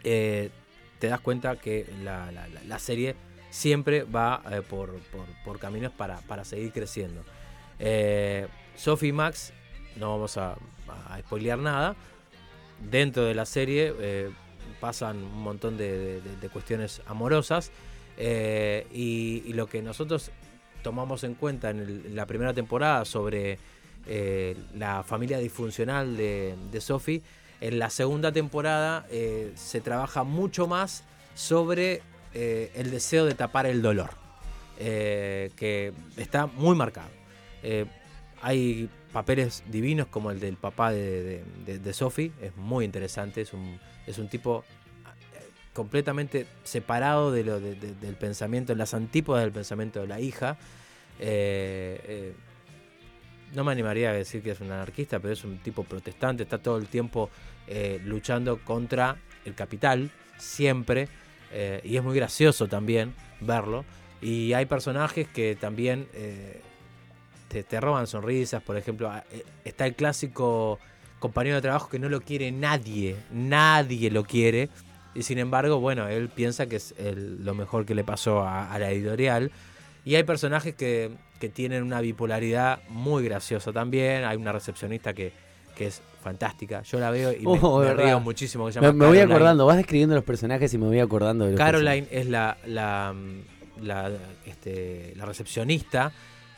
eh, 0.04 0.50
te 1.00 1.08
das 1.08 1.20
cuenta 1.22 1.56
que 1.58 1.86
la, 2.04 2.32
la- 2.32 2.48
serie 2.80 3.16
siempre 3.50 4.04
va 4.04 4.42
por, 4.70 4.96
por- 5.44 5.60
caminos 5.60 5.92
para, 5.92 6.18
para 6.22 6.44
seguir 6.46 6.72
creciendo. 6.72 7.24
Sophie 8.76 9.10
y 9.10 9.12
Max, 9.12 9.54
no 9.98 10.12
vamos 10.12 10.38
a, 10.38 10.56
a 11.10 11.20
spoilear 11.20 11.60
nada, 11.60 11.96
dentro 12.90 13.24
de 13.26 13.36
la 13.36 13.46
serie 13.46 13.94
pasan 14.80 15.18
un 15.18 15.42
montón 15.44 15.78
de, 15.78 16.20
de- 16.22 16.50
cuestiones 16.50 17.02
amorosas 17.06 17.72
y 18.18 19.54
lo 19.54 19.68
que 19.68 19.82
nosotros 19.82 20.32
tomamos 20.84 21.24
en 21.24 21.34
cuenta 21.34 21.72
en, 21.72 22.16
la 22.16 22.26
primera 22.28 22.54
temporada 22.54 23.06
sobre 23.06 23.58
eh, 24.06 24.56
la 24.76 25.04
familia 25.04 25.40
disfuncional 25.40 26.16
de, 26.18 26.56
de 26.72 26.82
Sophie, 26.82 27.22
en 27.62 27.80
la 27.80 27.90
segunda 27.90 28.32
temporada 28.32 29.08
eh, 29.10 29.54
se 29.56 29.82
trabaja 29.82 30.24
mucho 30.24 30.68
más 30.68 31.04
sobre 31.34 32.02
eh, 32.34 32.72
el 32.76 32.92
deseo 32.92 33.26
de 33.26 33.34
tapar 33.34 33.66
el 33.66 33.82
dolor, 33.82 34.12
que 34.78 35.94
está 36.18 36.46
muy 36.48 36.76
marcado. 36.76 37.10
Hay 38.42 38.90
papeles 39.14 39.64
divinos 39.70 40.08
como 40.08 40.32
el 40.32 40.40
del 40.42 40.58
papá 40.58 40.92
de, 40.92 41.44
de- 41.66 41.94
Sophie, 41.94 42.34
es 42.42 42.54
muy 42.58 42.84
interesante, 42.84 43.42
es 43.42 43.54
un, 43.54 43.80
es 44.06 44.18
un 44.18 44.28
tipo 44.28 44.66
completamente 45.74 46.46
separado 46.64 47.32
de 47.32 47.44
lo, 47.44 47.60
de- 47.60 47.76
de- 47.76 47.96
del 47.96 48.16
pensamiento, 48.16 48.72
en 48.72 48.78
las 48.78 48.94
antípodas 48.94 49.44
del 49.44 49.52
pensamiento 49.52 50.02
de 50.02 50.08
la 50.08 50.20
hija. 50.20 50.58
Eh, 51.20 52.00
eh, 52.06 52.34
no 53.54 53.64
me 53.64 53.72
animaría 53.72 54.10
a 54.10 54.14
decir 54.14 54.42
que 54.42 54.52
es 54.52 54.62
un 54.62 54.72
anarquista, 54.72 55.20
pero 55.20 55.34
es 55.34 55.44
un 55.44 55.58
tipo 55.60 55.84
protestante, 55.84 56.44
está 56.44 56.58
todo 56.58 56.78
el 56.78 56.88
tiempo 56.88 57.30
eh, 57.68 58.02
luchando 58.04 58.58
contra 58.64 59.18
el 59.46 59.54
capital, 59.54 60.10
siempre, 60.38 61.08
y 61.84 61.98
es 61.98 62.04
muy 62.04 62.16
gracioso 62.16 62.68
también 62.68 63.14
verlo. 63.40 63.86
Y 64.22 64.54
hay 64.54 64.66
personajes 64.66 65.28
que 65.28 65.56
también 65.56 66.08
te, 67.62 67.80
roban 67.80 68.08
sonrisas, 68.08 68.64
por 68.64 68.78
ejemplo, 68.78 69.12
a- 69.12 69.24
eh, 69.32 69.44
está 69.64 69.86
el 69.86 69.94
clásico 69.96 70.80
compañero 71.20 71.58
de 71.58 71.62
trabajo 71.62 71.90
que 71.90 72.00
no 72.00 72.10
lo 72.10 72.22
quiere 72.22 72.52
nadie, 72.52 73.16
nadie 73.32 74.10
lo 74.10 74.24
quiere, 74.24 74.70
y 75.16 75.24
sin 75.24 75.38
embargo, 75.40 75.80
bueno, 75.80 76.08
él 76.08 76.30
piensa 76.30 76.66
que 76.68 76.78
es 76.78 76.94
el- 76.98 77.44
lo 77.46 77.54
mejor 77.54 77.86
que 77.86 77.96
le 77.96 78.04
pasó 78.04 78.42
a, 78.42 78.72
a 78.74 78.80
la 78.80 78.90
editorial. 78.92 79.52
Y 80.06 80.16
hay 80.16 80.24
personajes 80.24 80.76
que, 80.76 81.12
que 81.40 81.50
tienen 81.50 81.84
una 81.84 82.02
bipolaridad 82.02 82.82
muy 82.90 83.24
graciosa 83.24 83.72
también. 83.72 84.26
Hay 84.26 84.36
una 84.38 84.52
recepcionista 84.52 85.14
que, 85.14 85.32
que 85.76 85.88
es 85.88 86.02
fantástica. 86.22 86.82
Yo 86.84 87.00
la 87.00 87.10
veo 87.10 87.32
y 87.32 87.38
me, 87.46 87.60
Oh, 87.62 87.80
me 87.80 87.94
río 87.94 88.20
muchísimo. 88.20 88.66
que 88.66 88.74
se 88.74 88.82
Me, 88.82 88.88
llama 88.88 88.98
me 89.00 89.06
voy 89.06 89.18
Caroline. 89.18 89.34
acordando, 89.36 89.66
vas 89.66 89.78
describiendo 89.78 90.16
los 90.16 90.24
personajes 90.26 90.74
y 90.74 90.78
me 90.78 90.88
voy 90.88 91.00
acordando 91.00 91.46
de 91.46 91.52
los 91.52 91.58
Caroline 91.58 92.08
es 92.12 92.28
la, 92.28 92.58
la, 92.66 93.14
la, 93.82 94.12
este, 94.46 95.14
la 95.16 95.26
recepcionista 95.26 96.12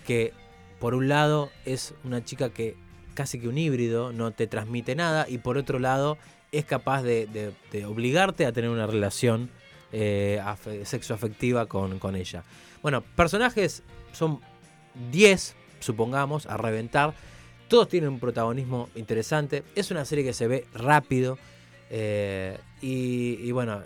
que 0.08 0.34
por 0.80 0.94
un 0.96 1.08
lado 1.08 1.50
es 1.66 1.94
una 2.04 2.24
chica 2.24 2.50
que 2.50 2.76
casi 3.14 3.40
que 3.40 3.48
un 3.48 3.58
híbrido, 3.58 4.12
no 4.12 4.32
te 4.32 4.46
transmite 4.48 4.96
nada 4.96 5.26
y 5.30 5.38
por 5.38 5.58
otro 5.58 5.80
lado 5.80 6.18
es 6.58 6.66
capaz 6.66 7.04
de, 7.04 7.28
de- 7.72 7.86
obligarte 7.86 8.46
a 8.46 8.52
tener 8.52 8.70
una 8.70 8.88
relación 8.88 9.50
eh, 9.92 10.42
afe- 10.44 10.86
sexoafectiva 10.86 11.66
con, 11.68 12.00
con 12.00 12.16
ella. 12.16 12.44
Bueno, 12.82 13.02
personajes 13.02 13.84
son 14.14 14.40
10, 15.12 15.56
supongamos, 15.80 16.46
a 16.46 16.58
reventar. 16.58 17.14
Todos 17.68 17.90
tienen 17.90 18.10
un 18.10 18.20
protagonismo 18.20 18.90
interesante. 18.96 19.64
Es 19.76 19.92
una 19.92 20.06
serie 20.06 20.24
que 20.24 20.34
se 20.34 20.48
ve 20.48 20.66
rápido. 20.74 21.38
Eh, 21.90 22.58
y, 22.82 23.52
bueno, 23.52 23.82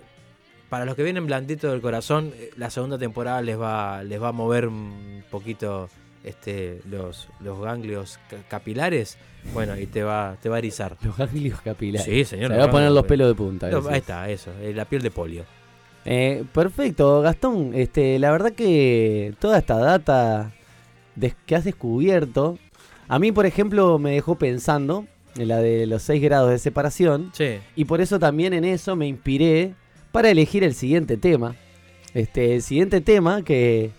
para 0.69 0.85
los 0.85 0.95
que 0.95 1.03
vienen 1.03 1.25
blanditos 1.25 1.71
del 1.71 1.81
corazón, 1.81 2.33
eh, 2.35 2.51
la 2.57 2.69
segunda 2.69 2.97
temporada 2.97 3.41
les 3.41 3.59
va, 3.59 4.03
les 4.03 4.21
va 4.21 4.29
a 4.29 4.31
mover 4.33 4.67
un 4.67 5.23
poquito 5.31 5.89
este, 6.23 6.81
los, 6.89 7.29
los 7.39 7.59
ganglios 7.59 8.19
ca- 8.29 8.37
capilares. 8.47 9.17
Bueno, 9.53 9.77
y 9.77 9.85
te 9.85 10.03
va, 10.03 10.37
te 10.41 10.49
va 10.49 10.57
a 10.57 10.59
erizar. 10.59 10.97
Los 11.01 11.15
ganglios 11.17 11.61
capilares. 11.61 12.05
Sí, 12.05 12.25
señor. 12.25 12.51
Se 12.51 12.57
va 12.57 12.65
a 12.65 12.71
poner 12.71 12.91
los 12.91 13.05
pelos 13.05 13.27
de 13.27 13.35
punta. 13.35 13.69
No, 13.69 13.87
ahí 13.89 13.97
está, 13.99 14.29
eso, 14.29 14.51
eh, 14.61 14.73
la 14.75 14.85
piel 14.85 15.01
de 15.01 15.11
polio. 15.11 15.45
Eh, 16.05 16.43
perfecto, 16.53 17.21
Gastón. 17.21 17.71
Este, 17.75 18.19
la 18.19 18.31
verdad 18.31 18.53
que 18.53 19.33
toda 19.39 19.57
esta 19.59 19.77
data 19.77 20.51
des- 21.15 21.35
que 21.45 21.55
has 21.55 21.63
descubierto, 21.65 22.57
a 23.07 23.19
mí, 23.19 23.31
por 23.31 23.45
ejemplo, 23.45 23.97
me 23.99 24.11
dejó 24.11 24.35
pensando 24.35 25.05
en 25.37 25.47
la 25.47 25.57
de 25.57 25.85
los 25.87 26.01
6 26.03 26.21
grados 26.21 26.49
de 26.51 26.57
separación. 26.59 27.31
Sí. 27.33 27.59
Y 27.75 27.85
por 27.85 28.01
eso 28.01 28.19
también 28.19 28.53
en 28.53 28.65
eso 28.65 28.95
me 28.95 29.07
inspiré 29.07 29.73
para 30.11 30.29
elegir 30.29 30.63
el 30.63 30.73
siguiente 30.73 31.17
tema. 31.17 31.55
Este, 32.13 32.55
el 32.55 32.61
siguiente 32.63 33.01
tema 33.01 33.43
que 33.43 33.91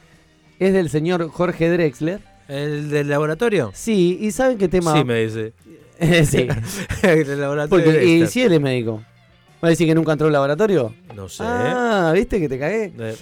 es 0.60 0.72
del 0.72 0.90
señor 0.90 1.28
Jorge 1.30 1.68
Drexler. 1.70 2.20
¿El 2.46 2.90
del 2.90 3.08
laboratorio? 3.08 3.72
Sí, 3.74 4.18
¿y 4.20 4.30
saben 4.30 4.58
qué 4.58 4.68
tema? 4.68 4.92
Sí, 4.92 5.04
me 5.04 5.24
dice. 5.24 5.52
sí. 6.24 6.46
el 7.02 7.26
del 7.26 7.40
laboratorio. 7.40 7.84
Porque, 7.84 8.04
y 8.04 8.26
si 8.26 8.42
él 8.42 8.52
es 8.52 8.60
médico. 8.60 9.02
¿Va 9.62 9.68
a 9.68 9.70
decir 9.70 9.86
que 9.86 9.94
nunca 9.94 10.12
entró 10.12 10.26
al 10.26 10.32
laboratorio? 10.32 10.94
No 11.14 11.28
sé. 11.28 11.42
Ah, 11.46 12.12
¿viste 12.14 12.40
que 12.40 12.48
te 12.48 12.58
cagué? 12.58 12.92
Eh, 12.98 13.16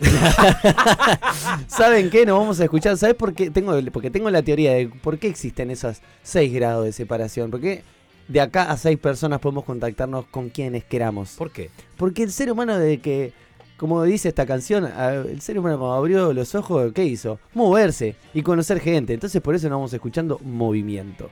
¿Saben 1.66 2.10
qué? 2.10 2.24
Nos 2.24 2.38
vamos 2.38 2.60
a 2.60 2.64
escuchar. 2.64 2.96
¿Sabes 2.96 3.16
por 3.16 3.34
qué? 3.34 3.50
Tengo, 3.50 3.76
porque 3.92 4.10
tengo 4.10 4.30
la 4.30 4.42
teoría 4.42 4.74
de 4.74 4.86
por 4.88 5.18
qué 5.18 5.26
existen 5.26 5.72
esos 5.72 6.00
6 6.22 6.52
grados 6.54 6.84
de 6.84 6.92
separación. 6.92 7.50
Porque 7.50 7.82
de 8.28 8.40
acá 8.40 8.70
a 8.70 8.76
6 8.76 8.98
personas 8.98 9.40
podemos 9.40 9.64
contactarnos 9.64 10.26
con 10.26 10.48
quienes 10.48 10.84
queramos. 10.84 11.34
¿Por 11.36 11.50
qué? 11.50 11.70
Porque 11.96 12.22
el 12.22 12.30
ser 12.30 12.52
humano 12.52 12.78
de 12.78 12.98
que, 12.98 13.32
como 13.78 14.02
dice 14.02 14.28
esta 14.28 14.44
canción, 14.44 14.84
el 14.86 15.40
ser 15.40 15.58
humano 15.58 15.78
cuando 15.78 15.94
abrió 15.94 16.32
los 16.34 16.54
ojos, 16.54 16.92
¿qué 16.92 17.04
hizo? 17.04 17.38
Moverse 17.54 18.16
y 18.34 18.42
conocer 18.42 18.80
gente. 18.80 19.14
Entonces 19.14 19.40
por 19.40 19.54
eso 19.54 19.68
nos 19.68 19.76
vamos 19.76 19.92
escuchando 19.92 20.38
movimiento. 20.44 21.30